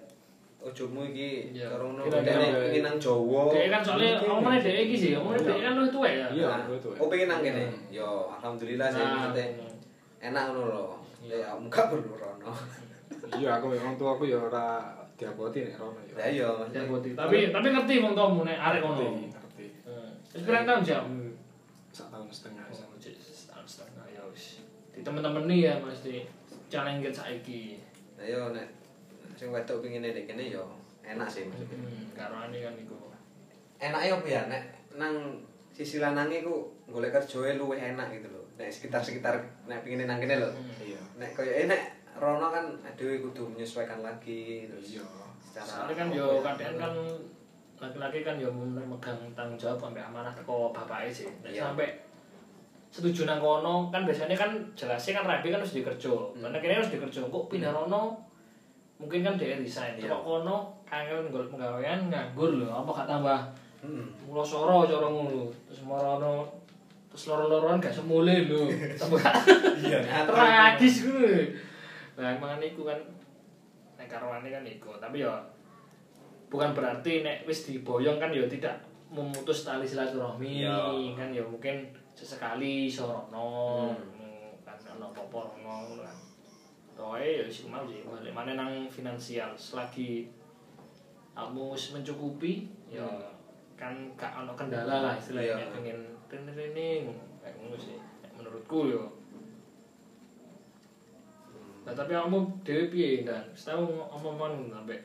[0.65, 1.69] ojomu iki Iya.
[1.71, 2.41] karo ngono Kira-kira.
[2.41, 3.43] dene ingin nang Jawa.
[3.53, 6.27] Dia kan soalnya omongnya dia iki sih, omongnya dia kan lu tua ya.
[6.33, 6.49] Iya.
[6.49, 6.99] Nah, betul, ya.
[6.99, 7.63] Oh pengen nang kene.
[7.69, 7.93] Hmm.
[7.93, 9.73] Yo alhamdulillah sih Nah, maksudnya bener.
[10.25, 10.85] enak ngono lho.
[11.21, 11.37] Iya.
[11.39, 12.51] Ya muka perlu rono.
[13.35, 14.67] Iya, aku orang tua aku ya ora
[15.15, 16.15] diaboti nek rono ya.
[16.17, 17.13] Ya iya Ya, putih.
[17.13, 19.05] Tapi tapi ngerti wong tuamu nek arek ngono.
[19.23, 19.67] Ngerti.
[19.85, 20.09] Heeh.
[20.33, 21.05] Wis pirang tahun jam?
[21.91, 22.65] Sak tahun setengah.
[22.67, 24.65] Oh, cek setahun setengah ya wis.
[24.91, 26.25] Di temen-temen nih ya mesti
[26.67, 27.79] challenge saiki.
[28.17, 28.67] Nah yo nek
[29.35, 30.65] sing wedok pengen nek kene yo
[31.05, 31.77] enak sih maksudnya.
[31.77, 32.97] Hmm, karo ane kan iku.
[33.79, 34.63] Enaknya apa ya nek
[34.97, 35.15] nang
[35.75, 38.47] sisi lanange ku golek kerjoe luwih enak gitu loh.
[38.57, 39.37] Nek sekitar-sekitar
[39.69, 40.49] nek pengen nang kene lho.
[40.49, 40.81] Hmm.
[40.81, 41.01] Iya.
[41.21, 41.81] Nek koyo enek
[42.17, 45.07] rono kan aduh kudu menyesuaikan lagi terus Iya.
[45.43, 46.95] secara Soalnya kan yo kadang kan
[47.75, 51.29] laki-laki kan yo megang tanggung jawab sampai amanah teko bapake sih.
[51.43, 51.75] Iya.
[51.75, 51.91] sampai
[52.95, 56.15] setuju nang kono kan biasanya kan jelasnya kan rabi kan harus dikerja.
[56.15, 56.47] Hmm.
[56.47, 58.15] Karena kini harus dikerja kok pindah rono
[59.05, 60.01] mungkin kan dia resign.
[60.01, 63.41] Kok kono kangen golek penggawean nganggur lho apa gak tambah
[63.85, 64.09] Hmm.
[64.25, 65.53] mulo soro cara ngono.
[65.69, 66.49] Terus morono
[67.13, 68.65] terus loro-loron gak semule lho.
[69.01, 69.21] Tambah
[69.77, 71.53] Iya, tragis gue.
[72.17, 72.97] Nah, emang iku kan
[73.95, 75.37] nek karwane kan iku, tapi ya
[76.49, 78.73] bukan berarti nek wis diboyong kan ya tidak
[79.07, 81.13] memutus tali silaturahmi Iya.
[81.13, 81.85] kan ya mungkin
[82.17, 84.57] sesekali sorono Hmm.
[84.65, 86.17] kan ono apa-apa ngono kan.
[86.95, 90.31] Toe ya sih mau sih balik mana nang finansial selagi
[91.35, 93.03] kamu wis mencukupi ya
[93.75, 95.67] kan gak ono kendala lah istilahnya Iya.
[95.75, 95.99] pengen
[96.31, 97.99] rene-rene kayak ngono sih
[98.33, 99.03] menurutku yo
[101.85, 104.97] Nah tapi kamu dewe piye dan setahu omong-omong sampai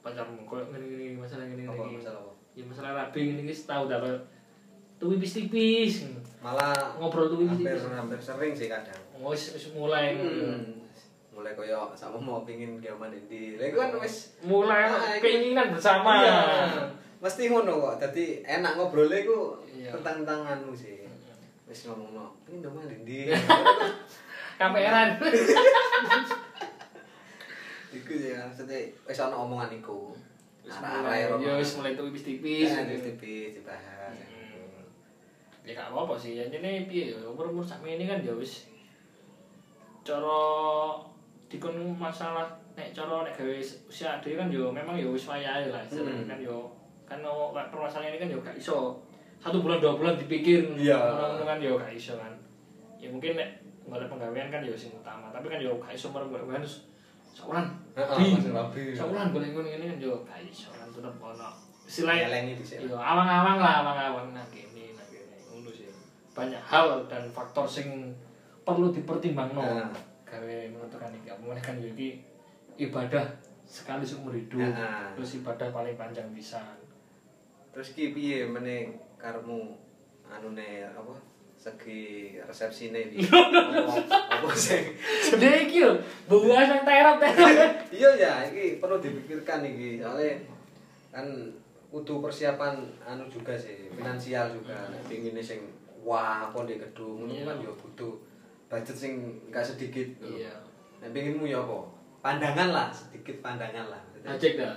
[0.00, 2.00] pacarmu kok ngene-ngene masalah ngene ngene.
[2.00, 2.32] masalah apa?
[2.56, 4.16] Ya masalah rabi ngene iki tahu dah kok
[4.96, 6.08] tipis-tipis.
[6.40, 7.84] Malah Ngobrol tuh hampir tipis.
[7.84, 8.96] hampir sering sih kadang.
[9.20, 10.85] Wis wis mulai Hmm.
[11.46, 13.54] Mulai koyo sama mau pingin ndi.
[13.54, 16.18] Lha iku kan wis mulai Ah, iku- keinginan bersama.
[16.18, 16.42] Iya.
[17.22, 18.02] Mesti ngono kok.
[18.02, 19.94] Dadi enak ngobrolnya iku Iya.
[19.94, 21.06] tentang tanganmu sih.
[21.70, 23.30] Wis ngomongno, "Ini oman ndi?"
[24.58, 25.22] Kameran.
[27.94, 30.10] Iku ya maksudnya wis ana omongan iku.
[30.66, 32.74] Mulai- Ya wis mulai tipis-tipis.
[32.74, 34.18] Ya, tipis dibahas.
[35.62, 38.66] Ya gak apa-apa sih, ya ini piye ya, umur-umur sakme ini kan ya wis
[40.02, 40.42] cara
[41.46, 43.56] dikon masalah nek cara nek gawe
[43.88, 46.26] usia dhewe kan yo memang yo wis wayahe lah Hmm.
[46.26, 46.66] kan yo
[47.06, 48.98] kan no, permasalahan ini kan yo gak iso
[49.38, 52.34] satu bulan dua bulan dipikir ngono kan yo gak iso kan
[52.98, 56.34] ya mungkin nek golek penggawean kan yo sing utama tapi kan yo gak iso merem
[56.34, 56.90] golek terus
[57.30, 58.90] saulan rapi.
[58.96, 62.82] saulan golek ngono ngene kan yo gak iso kan tetep ono istilahnya Nyelengi dhisik.
[62.82, 65.86] Iya, awang-awang lah, awang-awang nah kene, nah kene, ngono sih.
[66.34, 68.10] Banyak hal dan faktor sing
[68.66, 69.62] perlu dipertimbangno.
[69.62, 69.94] Nah.
[70.26, 72.18] Gawe menentukan iki apa meneh kan iki
[72.76, 73.24] ibadah
[73.62, 74.58] sekali seumur hidup.
[74.58, 75.14] Nah.
[75.14, 76.60] Terus ibadah paling panjang bisa.
[77.70, 79.78] Terus ki piye meneh karmu
[80.26, 81.14] anune apa
[81.56, 83.26] segi resepsine piye?
[84.36, 84.84] Apa sing
[85.40, 85.96] Dek iki lho,
[86.28, 87.72] bahas nang terap-terap.
[87.96, 89.96] Iya ya, iki perlu dipikirkan iki.
[89.96, 90.36] Soalnya
[91.08, 91.24] kan
[91.88, 94.76] kudu persiapan anu juga sih, finansial juga.
[94.92, 95.64] Nek pingine sing
[96.04, 97.48] wah apa di gedung ngono Iya.
[97.48, 98.14] kan ya butuh
[98.66, 99.12] budget sing
[99.46, 100.06] enggak sedikit.
[100.22, 100.52] Iya.
[101.02, 101.86] Nek pinginmu ya apa?
[102.22, 104.02] Pandangan lah, sedikit pandangan lah.
[104.26, 104.74] Ajek dah.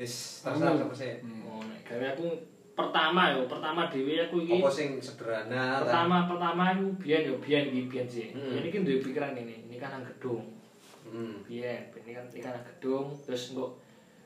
[0.00, 1.22] Wis terserah apa sih.
[1.46, 2.26] Oh, nek gawe aku
[2.74, 4.58] pertama yo, pertama dhewe aku iki.
[4.58, 8.28] Apa sing sederhana Pertama pertama aku biyen yo biyen iki biyen sih.
[8.34, 8.58] Hmm.
[8.58, 10.42] Ini kan duwe pikiran ini, ini kan nang gedung.
[11.06, 11.44] Hmm.
[11.46, 13.78] Biyen, ini kan nikah nang gedung, terus engko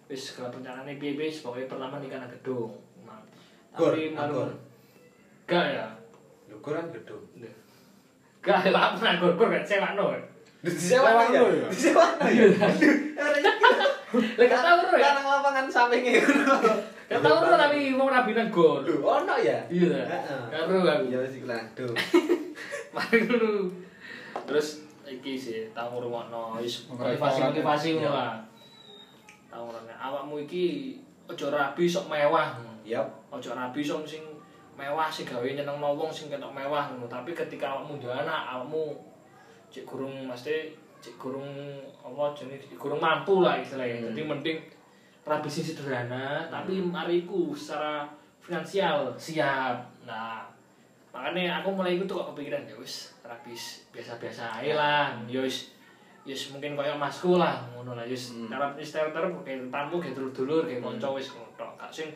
[0.08, 2.72] wis segala perencanaannya piye piye pokoknya pertama nikah nang gedung.
[3.04, 3.20] Nah,
[3.74, 4.48] tapi malu
[5.44, 5.86] gak ya.
[6.48, 7.24] Lho kan gedung.
[8.44, 10.12] Gak lah aku nang gor gak sewakno.
[10.60, 11.40] Disewa ya.
[11.72, 12.44] Sewa ya?
[12.52, 13.52] Disewa ya.
[14.14, 15.10] Lah gak tau ro ya.
[15.12, 16.56] Kan lapangan sampinge ngono.
[17.08, 18.84] Gak tau ro tapi wong rabi nang gor.
[18.84, 19.64] Lho, ono ya?
[19.72, 20.18] Iya ta.
[20.52, 21.08] Karo aku.
[21.08, 21.60] Ya wis iku lah.
[21.72, 21.92] Duh.
[22.94, 23.72] Mari dulu.
[24.44, 28.12] Terus iki sih tau ngrungokno wis motivasi-motivasi ngono Iya.
[28.12, 28.32] lah.
[29.48, 30.96] Tau ngrungokno awakmu iki
[31.28, 32.56] aja rabi sok mewah.
[32.84, 33.08] Yap.
[33.32, 34.20] Aja rabi sok sing
[34.74, 37.06] mewah sing gawe nyenengno wong sing ketok mewah ngono.
[37.06, 38.94] Tapi ketika awakmu duwe anak, awakmu
[39.70, 44.02] cek gurung mesti cek gurung apa cek gurung mampu lah istilahnya.
[44.02, 44.06] Hmm.
[44.12, 44.58] Jadi mending
[45.24, 48.04] rabi sing sederhana tapi mariku secara
[48.44, 49.80] finansial siap.
[50.04, 50.44] Nah,
[51.14, 55.72] makanya aku mulai itu kok kepikiran ya wis rapis biasa-biasa aja lah ya wis
[56.26, 58.50] ya wis mungkin kaya masku lah ngono lah ya wis Hmm.
[58.50, 62.10] cara terter kayak tamu kayak dulur-dulur kayak kanca wis ngono gak sing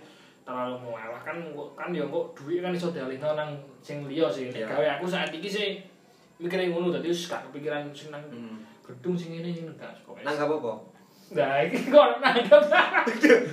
[0.49, 4.49] terlalu mewah kan kok- kan ya kok duit kan iso dialihno nang sing liya sih
[4.49, 4.65] Iya.
[4.65, 5.77] gawe aku saat iki sih
[6.39, 8.57] mikirnya ngono dadi wis gak kepikiran sing nang Hmm.
[8.81, 10.73] gedung sing ngene sing gak pokoknya Nang apa-apa.
[11.29, 12.63] Nah, iki kok nanggap.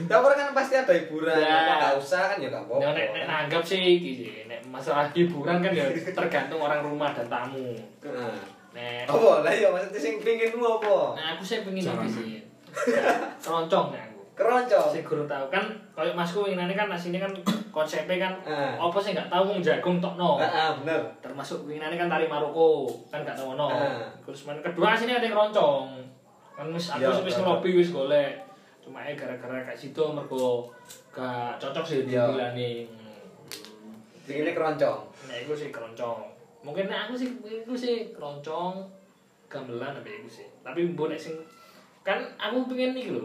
[0.07, 1.75] Dapur kan pasti ada hiburan, Ya.
[1.75, 2.79] nggak usah kan ya nggak apa-apa.
[2.79, 4.29] Ya nek nek nanggap sih iki sih.
[4.45, 7.75] Nek masalah hiburan kan ya tergantung orang rumah dan tamu.
[7.99, 8.35] Heeh.
[8.71, 9.43] Nek Apa?
[9.43, 10.95] Lah iya maksudnya sing pinginmu apa?
[11.13, 11.99] nah aku sih pengen Jangan.
[12.01, 12.27] iki sih.
[13.37, 14.04] Keroncong nek aku.
[14.35, 14.91] Keroncong.
[14.91, 17.31] Sing guru tahu kan kalau masku winginane kan asine kan
[17.71, 18.75] konsepnya kan Ah.
[18.77, 20.35] apa sih nggak tahu wong jagung tokno.
[20.37, 20.99] Heeh, bener.
[21.19, 24.07] termasuk winginane kan tari Maroko kan gak tau ono Ah.
[24.21, 25.91] terus main kedua sini ada keroncong
[26.51, 28.31] kan wis aku Iya, wis ngelobi wis golek
[28.79, 30.71] cuma ya gara-gara kayak situ mergo
[31.09, 32.27] gak cocok sih Iya.
[32.27, 32.87] dibilani
[34.23, 34.99] Pinginnya keroncong.
[35.27, 36.23] nah itu sih keroncong
[36.59, 38.81] mungkin nek aku sih itu sih keroncong
[39.45, 41.35] gamelan apa itu sih tapi nek sing
[42.01, 43.21] kan aku pengen nih lho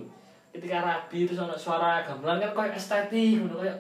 [0.51, 3.75] ketika rabi terus ono suara gamelan kan koyo estetik ngono koyo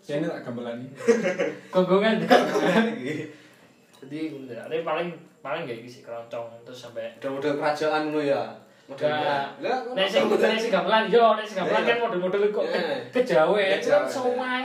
[0.00, 0.78] Saya ini tak gamelan
[1.72, 2.16] gonggongan
[4.00, 5.08] jadi ini paling
[5.38, 8.42] paling gak sih keroncong terus sampai Model-model kerajaan ngono ya.
[8.88, 10.50] Ngono Nek sing gamelan.
[10.50, 11.88] nek sing gamelan yo, nek sing gamelan Iya.
[11.88, 12.96] kan model-model kok ke- Iya.
[13.12, 13.80] kejawe, kan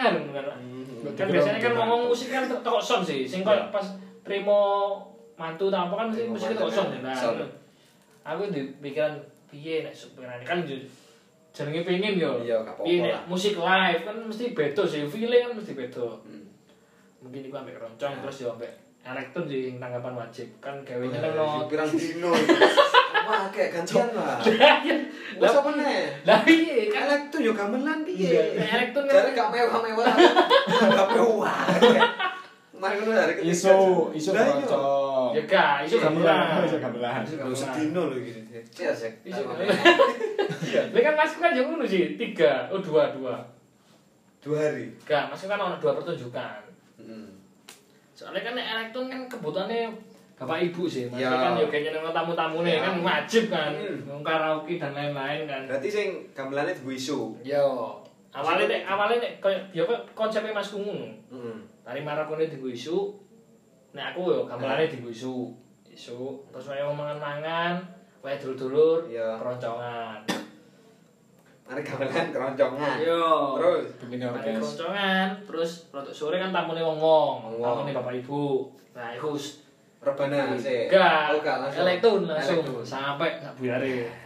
[0.01, 0.15] kan.
[0.55, 1.13] Hmm.
[1.13, 3.69] Kan biasanya kan ngomong musik kan tek- tekok son sih, sing koyo Iya.
[3.69, 3.85] pas
[4.23, 4.59] trimo
[5.35, 6.87] mantu ta apa kan musik tekok son.
[6.89, 6.99] ya.
[7.03, 7.13] Nah,
[8.25, 9.13] aku di pikiran
[9.45, 10.63] piye nek supirane kan
[11.55, 12.31] jenenge pengen yo.
[12.37, 13.21] Iya, gak apa-apa lah.
[13.25, 16.03] musik live kan mesti beda sih, feeling kan mesti beda.
[16.21, 16.43] Hmm.
[17.17, 18.21] Mungkin iku ambek keroncong Nah.
[18.21, 21.63] terus yo ambek elektron sih tanggapan wajib kan gawe nyenengno.
[21.65, 22.31] Pirang dino.
[23.25, 24.37] Wah, kayak gantian lah.
[25.41, 26.13] Lah apa nih?
[26.21, 28.29] Lah piye kan Elek tuh yo gamelan piye?
[28.53, 30.05] Iya, elektron kan- gak mewah-mewah.
[30.69, 31.57] Gak mewah.
[32.75, 33.51] Mari ngono hari ketiga.
[33.51, 33.77] Isu,
[34.11, 34.51] isu Lah, iya.
[34.51, 36.63] keroncong Ya gak, iso gamelan.
[36.63, 37.21] iso gamelan.
[37.23, 38.41] Iso Lu sedino lho gini.
[38.75, 39.11] Iya, sih.
[39.23, 39.75] Iso gamelan.
[40.91, 43.35] Lah kan masku kan yang ngono sih, tiga, oh dua, dua.
[44.39, 44.91] Dua hari.
[45.03, 46.61] Gak, masku kan ono dua pertunjukan.
[46.99, 47.31] Hmm.
[48.11, 49.91] Soalnya kan nek elektron kan kebutuhannya
[50.35, 51.31] bapak ibu sih, Ya.
[51.31, 52.83] maksudnya kan yo kayaknya nang tamu-tamu nih Ya.
[52.83, 54.03] kan wajib kan, Hmm.
[54.03, 55.63] Wong karaoke dan lain-lain kan.
[55.63, 57.39] Berarti sing gamelannya di isu.
[57.39, 57.63] Yo,
[58.31, 61.07] awalnya nek awalnya nek koyo konsepnya masku ngono.
[61.31, 61.55] Heeh.
[61.85, 62.97] Tari marakone di isu.
[63.93, 65.53] Nek aku yo gamelane di isu.
[65.85, 67.79] Isu, terus wae mangan-mangan,
[68.19, 69.39] wae dulur-dulur, Iya.
[69.39, 70.19] keroncongan.
[71.69, 72.97] Mari gamelan keroncongan.
[72.99, 73.55] Yo.
[73.61, 78.67] Terus Bikin Mari orkes keroncongan, terus rodok sore kan tamune wong-wong, tamune bapak ibu.
[78.91, 79.37] Nah, iku
[80.03, 80.89] rebana sih.
[80.91, 81.81] Oh, gak langsung.
[81.85, 84.24] elektron langsung sampai sak buyare.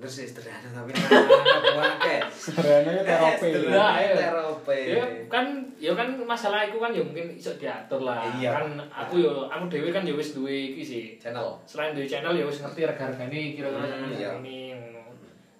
[0.00, 2.20] Bener sih sederhana tapi akeh.
[2.32, 4.72] Sederhana ya terope.
[4.72, 8.24] Ya kan, ya kan masalah iku kan ya mungkin iso diatur lah.
[8.40, 8.48] Iya.
[8.64, 11.04] Kan aku yo aku dhewe kan ya wis duwe iki sih.
[11.20, 11.52] Channel.
[11.68, 14.28] Selain duwe channel ya wis ngerti rega-regane kira-kira Hmm, hmm, iya.
[14.40, 15.04] ini ngono.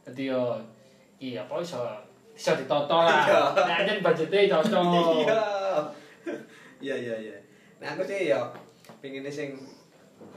[0.09, 0.57] Dadi yo
[1.21, 1.85] iya apa iso
[2.33, 3.21] iso ditoto lah.
[3.29, 3.41] Iya.
[3.53, 4.85] Nek anjen budgete cocok.
[5.21, 5.41] Iya.
[6.81, 7.37] Iya iya iya.
[7.77, 8.41] Nah aku sih ya
[9.05, 9.53] pingin sing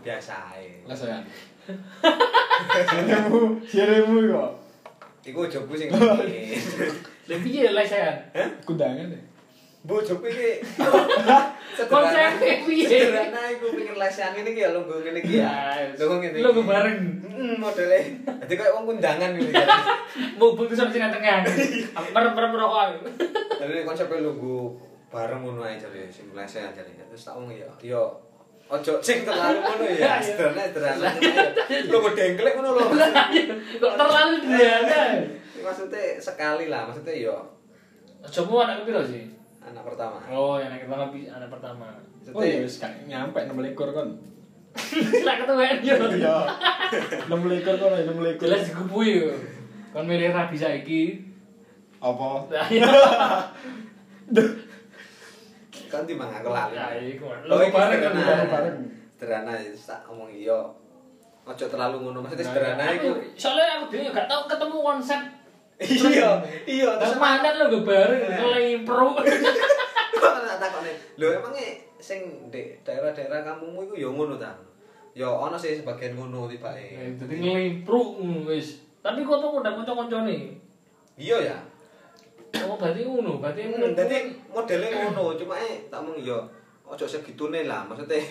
[0.04, 0.84] biasa ae.
[0.84, 1.24] Lah saya
[2.84, 4.52] Siaremu Siaremu kok
[5.24, 5.88] Iku bojoku sing.
[5.88, 8.16] Lha piye lesehan?
[8.68, 9.24] Kundangan deh
[9.84, 10.60] Bojoku iki
[11.92, 12.88] Konsepnya piye?
[12.88, 15.80] Sederhana iku pingin lesehan ngene iki ya lungguh ngene iki ya.
[15.96, 16.38] Lungguh ngene.
[16.40, 17.00] Lungguh bareng.
[17.24, 18.00] Heeh, modele.
[18.24, 19.64] Dadi koyo wong kundangan ngene iki.
[20.40, 21.44] Mubung terus sampe tengah.
[22.16, 23.08] Merem-merem rokok.
[23.60, 24.76] Jadi konsepnya lungguh
[25.12, 26.92] bareng ngono ae jare sing lesehan jare.
[27.08, 28.12] Terus tak wong ya yo
[28.74, 30.18] Ojo sing terlalu ngono ya.
[30.18, 31.10] Sederhana sederhana.
[31.94, 32.86] Lungguh dengklek ngono lho.
[33.78, 35.02] Kok terlalu sederhana.
[35.64, 37.38] Maksudnya sekali lah, maksudnya yo
[38.24, 39.30] Coba anak kepiro sih?
[39.64, 40.20] anak pertama.
[40.28, 41.88] Oh, yang anak pertama anak pertama.
[42.36, 44.16] Oh iya wis nyampe 6 lekor kon
[45.24, 45.96] Lah ketuaan yo.
[45.96, 46.36] Iya
[47.28, 49.32] 6 lekor kon 6 lekor Jelas digubui yo.
[49.96, 51.04] Kon milih rabi saiki.
[52.04, 52.44] Apa
[55.94, 56.74] Kan timbang aku lali.
[56.74, 57.30] Ya iku.
[57.30, 58.14] Iki bareng kan
[58.50, 58.78] bareng
[59.14, 60.58] Sederhana ya, tak omong iya.
[61.44, 63.12] Ojo terlalu ngono, maksudnya Nah, sederhana Aku iku.
[63.38, 65.22] soalnya aku dhewe gak tau ketemu konsep.
[65.84, 66.30] Iya,
[66.64, 69.08] iya Terus mantan lo gak bareng ngelimpro.
[70.24, 70.92] tak takone.
[71.20, 71.66] Lho emangnya
[72.00, 72.20] sing
[72.50, 74.56] di daerah-daerah kampungmu iku ya ngono ta?
[75.14, 77.16] Ya ana sih sebagian ngono tibake.
[77.22, 78.82] Jadi ngelimpro ngono wis.
[79.04, 80.58] Tapi kok tuh udah kanca-kancane.
[81.20, 81.58] Iya ya.
[82.54, 84.18] Oh, berarti ngono, berarti Hmm, Dadi
[84.54, 86.38] modelnya ngono, cuma eh tak mung ya
[86.86, 88.22] ojo segitune lah, maksudnya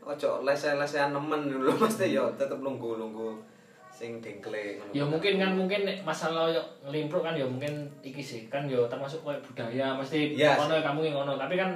[0.00, 3.36] ojo lese-lesean nemen lho mesti ya tetep nunggu-nunggu
[3.90, 4.92] sing dengkle ngono.
[4.92, 9.24] ya mungkin kan mungkin masalah yo ngelimpro kan ya mungkin iki sih kan yo termasuk
[9.24, 10.60] koyo budaya mesti Yes.
[10.60, 11.40] ngono kamu ngono.
[11.40, 11.72] Tapi kan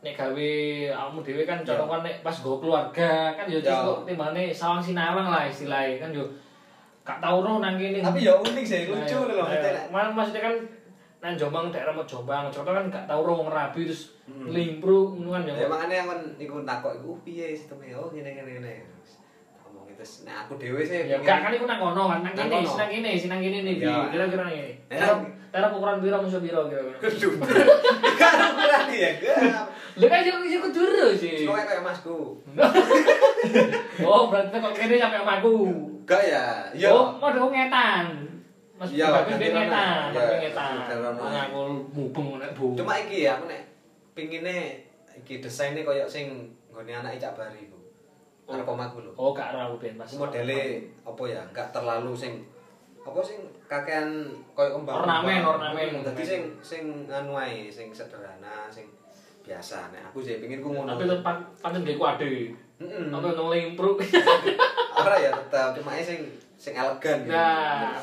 [0.00, 0.50] nek gawe
[0.90, 5.28] awakmu dhewe kan cara kan nek pas go keluarga kan yo cukup timbane sawang sinawang
[5.28, 6.24] lah istilahnya kan yo
[7.04, 8.00] gak tau roh nang kene.
[8.00, 9.44] Tapi ya unik sih, lucu lho
[9.92, 10.54] maksudnya kan
[11.22, 14.46] nang Jombang daerah mau Jombang, contoh kan gak tau roh wong rabi terus Hmm.
[14.46, 15.66] ngelimpro ngono kan Ya ya.
[15.66, 17.94] makanya kan iku takok iku "Uh, piye sistemnya?
[17.94, 18.74] Oh ngene ngene ngene.
[19.60, 22.58] Ngomong itu nek aku dhewe sih Ya gak kan iku nang kono kan, nang kene,
[22.60, 23.74] nang kene, sing nang kene nih.
[23.78, 24.06] Ya.
[24.08, 24.46] Kira-kira.
[24.48, 26.98] Eh, Terap terap ukuran piro musuh piro kira-kira.
[27.00, 27.34] Gedung.
[28.18, 29.10] Gak ada ukuran ya.
[29.92, 31.42] Lha kan yo yo keduru sih.
[31.42, 32.18] Cuma kayak masku.
[34.02, 35.54] Oh, berarti kok kene sampe omaku.
[36.04, 36.44] Gak ya?
[36.72, 36.88] Iya.
[36.90, 38.06] Oh, mau ngetan.
[38.82, 41.14] Mas Iya, ngetan, ngetan.
[41.14, 41.60] aku
[41.94, 42.74] mubeng nek bu.
[42.74, 43.62] Cuma iki aku nek
[44.10, 44.82] pingine
[45.14, 47.78] iki desainnya koyo sing nggone anak Cak Bari ku.
[48.50, 49.14] Arep omaku lho.
[49.14, 50.10] Oh, gak rawu ben pas.
[50.18, 52.42] Modele apa ya, enggak terlalu sing
[53.06, 53.38] apa sing
[53.70, 55.06] kakean koyo kembang.
[55.06, 56.02] Ornamen, ornamen.
[56.02, 58.90] Dadi sing sing anu ae, sing sederhana, sing
[59.46, 59.94] biasa.
[59.94, 60.98] Nek aku sih pingin ku ngono.
[60.98, 61.22] Tapi tetep
[61.62, 62.50] pancen dhewe ade.
[62.82, 63.14] Heeh.
[63.14, 63.94] Apa nang limpru.
[64.98, 66.26] Ora ya tetep cuma sing
[66.58, 67.30] sing elegan gitu.
[67.30, 67.94] Nah.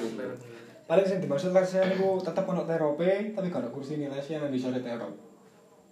[0.89, 4.49] Paling sing dimaksud lesehan iku tetep ono terope tapi gak ono kursi nih lesehan nang
[4.49, 5.13] disore terop.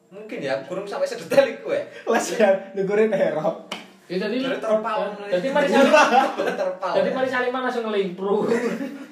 [0.09, 1.85] Mungkin ya kurang sampai sedetail iku ya.
[2.09, 3.69] Lesehan ndukure terop.
[4.09, 5.13] Ya jadi Dari terpal.
[5.29, 5.93] Jadi mari salim.
[6.57, 6.93] terpal.
[6.97, 8.49] Jadi mari saliman langsung ngelimpru.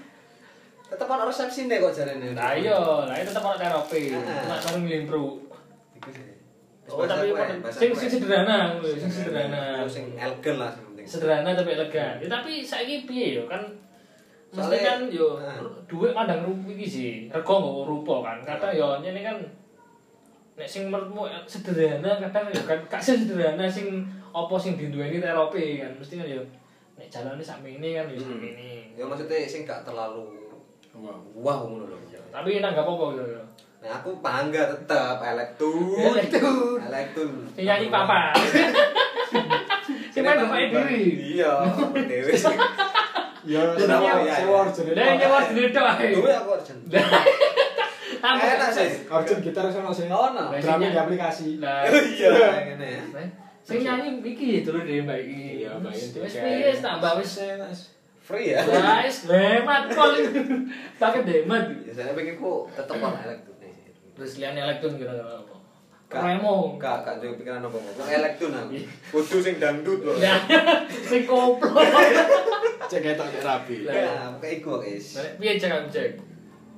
[0.89, 2.33] tetep ono resepsi kok jarene.
[2.33, 4.01] Nah iya, lah itu tetep ono terapi.
[4.09, 4.41] Ah.
[4.41, 5.25] Cuma langsung ngelimpru.
[6.01, 6.33] Iku sih.
[6.89, 7.29] Oh, tapi
[7.69, 9.85] sing sing sederhana, sing sederhana.
[9.85, 11.05] Sing elegan lah sing penting.
[11.05, 12.17] Sederhana tapi elegan.
[12.23, 13.84] Ya tapi saiki piye yo kan mesti
[14.55, 15.27] Soalnya- kan yo
[15.85, 17.11] duit mandang rupa iki sih.
[17.27, 18.37] Rego nggo rupa kan.
[18.41, 19.37] Kadang yo nyene kan
[20.55, 25.91] nek sing menurutmu sederhana kadang yo kan gak sederhana sing apa sing diduweni terapi kan
[25.93, 26.39] mesti kan yo
[26.95, 28.27] nek jalane sakmene kan yo Hmm.
[28.31, 28.95] sakmene.
[28.95, 30.47] Ya maksudnya sing gak terlalu
[30.95, 31.19] Wow.
[31.35, 31.99] wah ngono lho.
[32.31, 33.43] Tapi nanggap apa gitu yo.
[33.83, 35.99] Nah aku bangga tetep elektun.
[35.99, 36.79] Elektun.
[36.81, 37.31] Elektun.
[37.51, 38.31] Sing nyanyi papa.
[40.09, 41.35] Sing main bapak diri.
[41.35, 41.51] Iya,
[41.93, 42.31] dewe.
[43.45, 44.45] Ya, sewa ya?
[44.49, 44.85] orjen.
[44.97, 46.17] Lah nyewa sendiri tok ae.
[46.17, 46.81] Dewe aku urgent.
[48.25, 48.89] Enak sih.
[49.05, 50.09] Orjen gitar sono sih.
[50.09, 50.49] Ono.
[50.49, 51.61] Lah, Drumnya di aplikasi.
[51.61, 51.85] Lah
[52.17, 52.29] Iya,
[52.73, 53.03] ngene ya.
[53.65, 55.41] Sing nyanyi iki dulu deh Mbak iki.
[55.65, 56.17] Iya, Mbak iki.
[56.21, 57.33] Wis piye tambah wis.
[58.25, 58.65] Free ya.
[59.05, 60.13] Wis hemat kol.
[61.01, 61.63] Pakai demat.
[61.85, 63.53] Ya saya pengen ku tetep ono elektun.
[64.15, 65.54] Terus liane elektron kira-kira apa?
[66.23, 66.79] Remo.
[66.79, 67.89] Gak, gak duwe pikiran apa-apa.
[67.99, 68.77] Wong elektun aku.
[69.11, 70.13] Kudu sing dangdut lho.
[70.15, 70.39] Lah
[70.87, 71.81] sing koplo.
[72.91, 73.81] Cek ketok cek rapi.
[73.81, 73.93] Lah.
[73.97, 75.17] Ya, kayak iku guys.
[75.41, 76.09] Piye cek aku cek?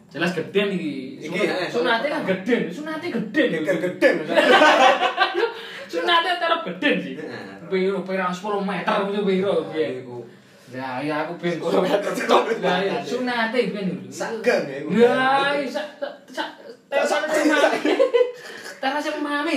[0.07, 1.19] Jelas gede iki.
[1.27, 3.43] Iki, eh, Sunate kan gede, sunate gede.
[3.59, 4.09] Gede-gede.
[5.91, 7.13] Sunate terap gede sih.
[7.67, 9.99] Piro pirang 10 meter itu piro piye?
[9.99, 10.23] Iku
[10.67, 12.43] Lah ya aku ben 10 meter tok.
[12.63, 13.88] Lah ya sunate ben.
[14.07, 14.89] Sagang ya, iku.
[15.03, 15.99] Lah ya sak
[16.31, 16.49] sak
[18.80, 18.82] mami.
[18.82, 19.55] Terasa mami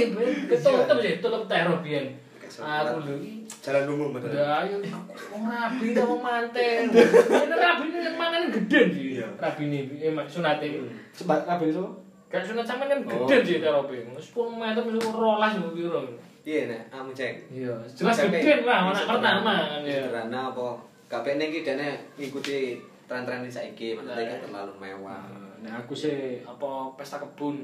[0.48, 2.06] ketutup sih, tutup teror biyen.
[2.50, 4.18] Aku lho iki jalan umum.
[4.18, 4.82] Lah ayo
[5.30, 6.90] wong rabi ta wong manten.
[7.46, 9.22] Ini rabi ini manten gede sih.
[9.38, 10.66] Rabi ini emang sunate.
[11.14, 11.84] Sebab rapi itu.
[12.26, 13.22] Kan sunat sampean kan Oh.
[13.30, 13.94] gede sih terope.
[13.94, 14.18] 10
[14.58, 16.02] meter mesti rolas yo piro.
[16.42, 17.34] Iya nek kamu cek.
[17.54, 20.02] Iya, jelas gede lah anak pertama kan ya.
[20.10, 20.68] Sederhana apa?
[21.06, 25.26] Kabeh iki dene ngikuti tren-tren saiki, maksudnya gak terlalu mewah.
[25.60, 27.58] Nah, aku sih Apa pesta kebun.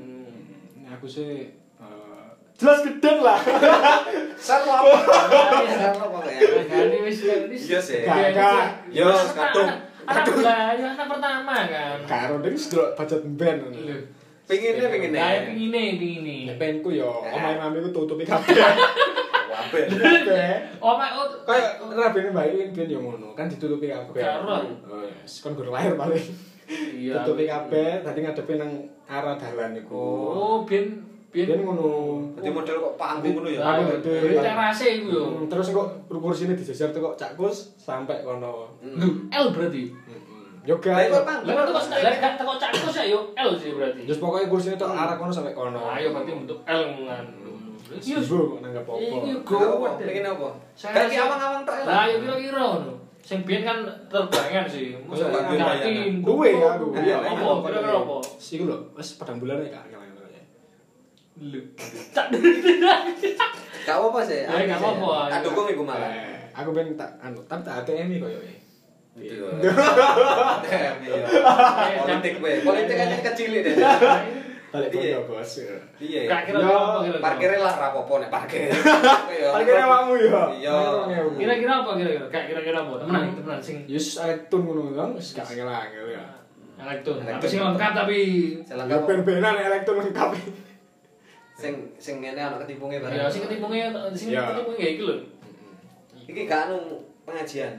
[0.86, 1.50] Nah, aku sih
[1.82, 3.42] eh, jelas gedeng lah.
[4.38, 4.94] Sar apa?
[5.66, 6.70] Sar apa kayak?
[6.70, 7.62] Ganti wis wis.
[7.66, 8.06] Iya sih.
[8.06, 8.64] Gak, gak.
[8.94, 9.70] Yo, Anak- katung.
[10.06, 11.98] Anak ya pertama kan.
[12.06, 13.66] Karo ding sudah budget band.
[14.46, 15.18] Pinginnya pinginnya.
[15.18, 16.36] Lah pingine pingine.
[16.46, 17.34] Nek bandku yo, Eh.
[17.34, 18.54] omahe mami ku tutupi kabeh.
[19.50, 19.80] Wabe.
[19.90, 20.54] Kabeh.
[20.78, 24.22] Pak, oh, Kayak rabine Mbak Iwin biyen yo ngono, kan ditutupi kabeh.
[24.22, 24.70] Karo aku.
[24.86, 25.02] Oh.
[25.42, 26.22] Kon guru lahir paling.
[26.68, 27.22] Iya.
[27.22, 28.70] Tutupi kabeh, tadi ngadepi nang
[29.06, 30.02] arah dalan iku.
[30.28, 30.98] Oh, ben
[31.30, 32.18] ben ngono.
[32.34, 33.60] Jadi model kok panggung ngono ya.
[33.60, 34.34] Aku gede.
[34.36, 35.24] Terase iku yo.
[35.28, 38.72] Hmm, Terus kok kursine dijejer tuh kok cakus sampai kono.
[38.80, 39.92] Lu L berarti.
[40.66, 40.74] Iku
[41.22, 41.46] panggung.
[41.46, 44.02] Lah kok lah gak teko cakus ya yo L sih berarti.
[44.02, 45.76] Terus pokoknya kursinya tuh arah kono sampai kono.
[45.76, 46.82] Nah, ayo berarti bentuk L.
[47.86, 48.98] Iya, Bu, nanggap apa?
[48.98, 49.46] Iya, Apa?
[49.46, 49.94] gowat.
[50.02, 50.48] Pengen apa?
[50.74, 52.92] Saya- Kan ki awang-awang tok Lah, yo kira-kira ngono.
[53.26, 54.94] Sing biyen kan terbangan sih.
[55.02, 55.50] Masa gak
[56.22, 56.94] duwe ya, aku.
[56.94, 57.58] Iya, Apa?
[57.66, 58.16] Kira-kira apa?
[58.38, 59.84] Iku lho, wis padang bulan ya kak.
[61.42, 61.60] Lu.
[62.14, 62.26] Cak.
[63.86, 64.42] Gak apa sih.
[64.46, 65.30] Ya, gak apa-apa.
[65.30, 66.10] Tak dukung iku malah.
[66.10, 68.38] Eh, Aku pengen tak anu, tapi tak ATM koyo.
[69.16, 69.46] Iya.
[70.64, 71.22] Damn, iya.
[72.00, 72.52] Politik we.
[72.64, 73.74] Politik aja kecil deh.
[74.76, 75.18] Balik Iya.
[75.22, 75.52] bos.
[75.96, 76.20] Iya.
[76.26, 77.24] Gak kira-kira apa kira-kira.
[77.24, 78.68] Parkirnya lah rapopo nek parkir.
[79.56, 80.42] Parkirnya awakmu ya.
[80.52, 80.76] Iya.
[81.34, 82.24] Kira-kira apa kira-kira?
[82.28, 82.92] Gak kira-kira apa?
[83.00, 86.24] Temenan, temenan sing Yus tun ngono kan, wis gak angel-angel ya.
[86.76, 87.16] elektron.
[87.18, 87.40] Elektron.
[87.40, 88.18] Tapi sing lengkap tapi
[88.62, 90.30] Jalan Gak ben-benan elektron lengkap.
[91.56, 93.16] sing sing ngene ana ketipunge bareng.
[93.16, 93.80] ya sing ketimpunge
[94.12, 94.44] sing Ya.
[94.46, 95.16] ketimpunge iki lho.
[96.28, 97.72] Iki gak anu pengajian.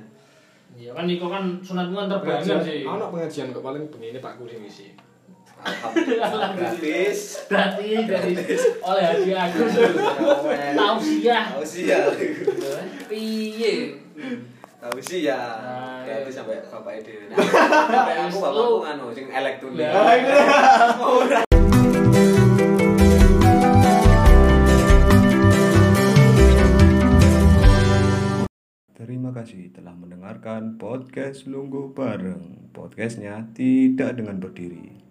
[0.74, 2.82] Ya kan Niko kan sunatmu kan sih.
[2.84, 4.98] Ono pengajian kok paling begini Pak Kuring isi.
[5.64, 6.54] Alhamdulillah.
[6.54, 7.48] Gratis.
[7.50, 8.34] Berarti dari
[8.82, 9.62] oleh hati aku
[10.78, 11.46] tausiah.
[11.54, 12.00] Tahu sih ya.
[13.10, 14.08] Piye?
[14.78, 16.38] tahu sih ya Nah, berarti iya.
[16.38, 20.16] sampai bapak ide nah, sampai aku bapakku nganu sing elektronik Lah,
[28.98, 32.74] Terima kasih telah mendengarkan podcast Lungguh Bareng.
[32.74, 35.07] Podcastnya tidak dengan berdiri.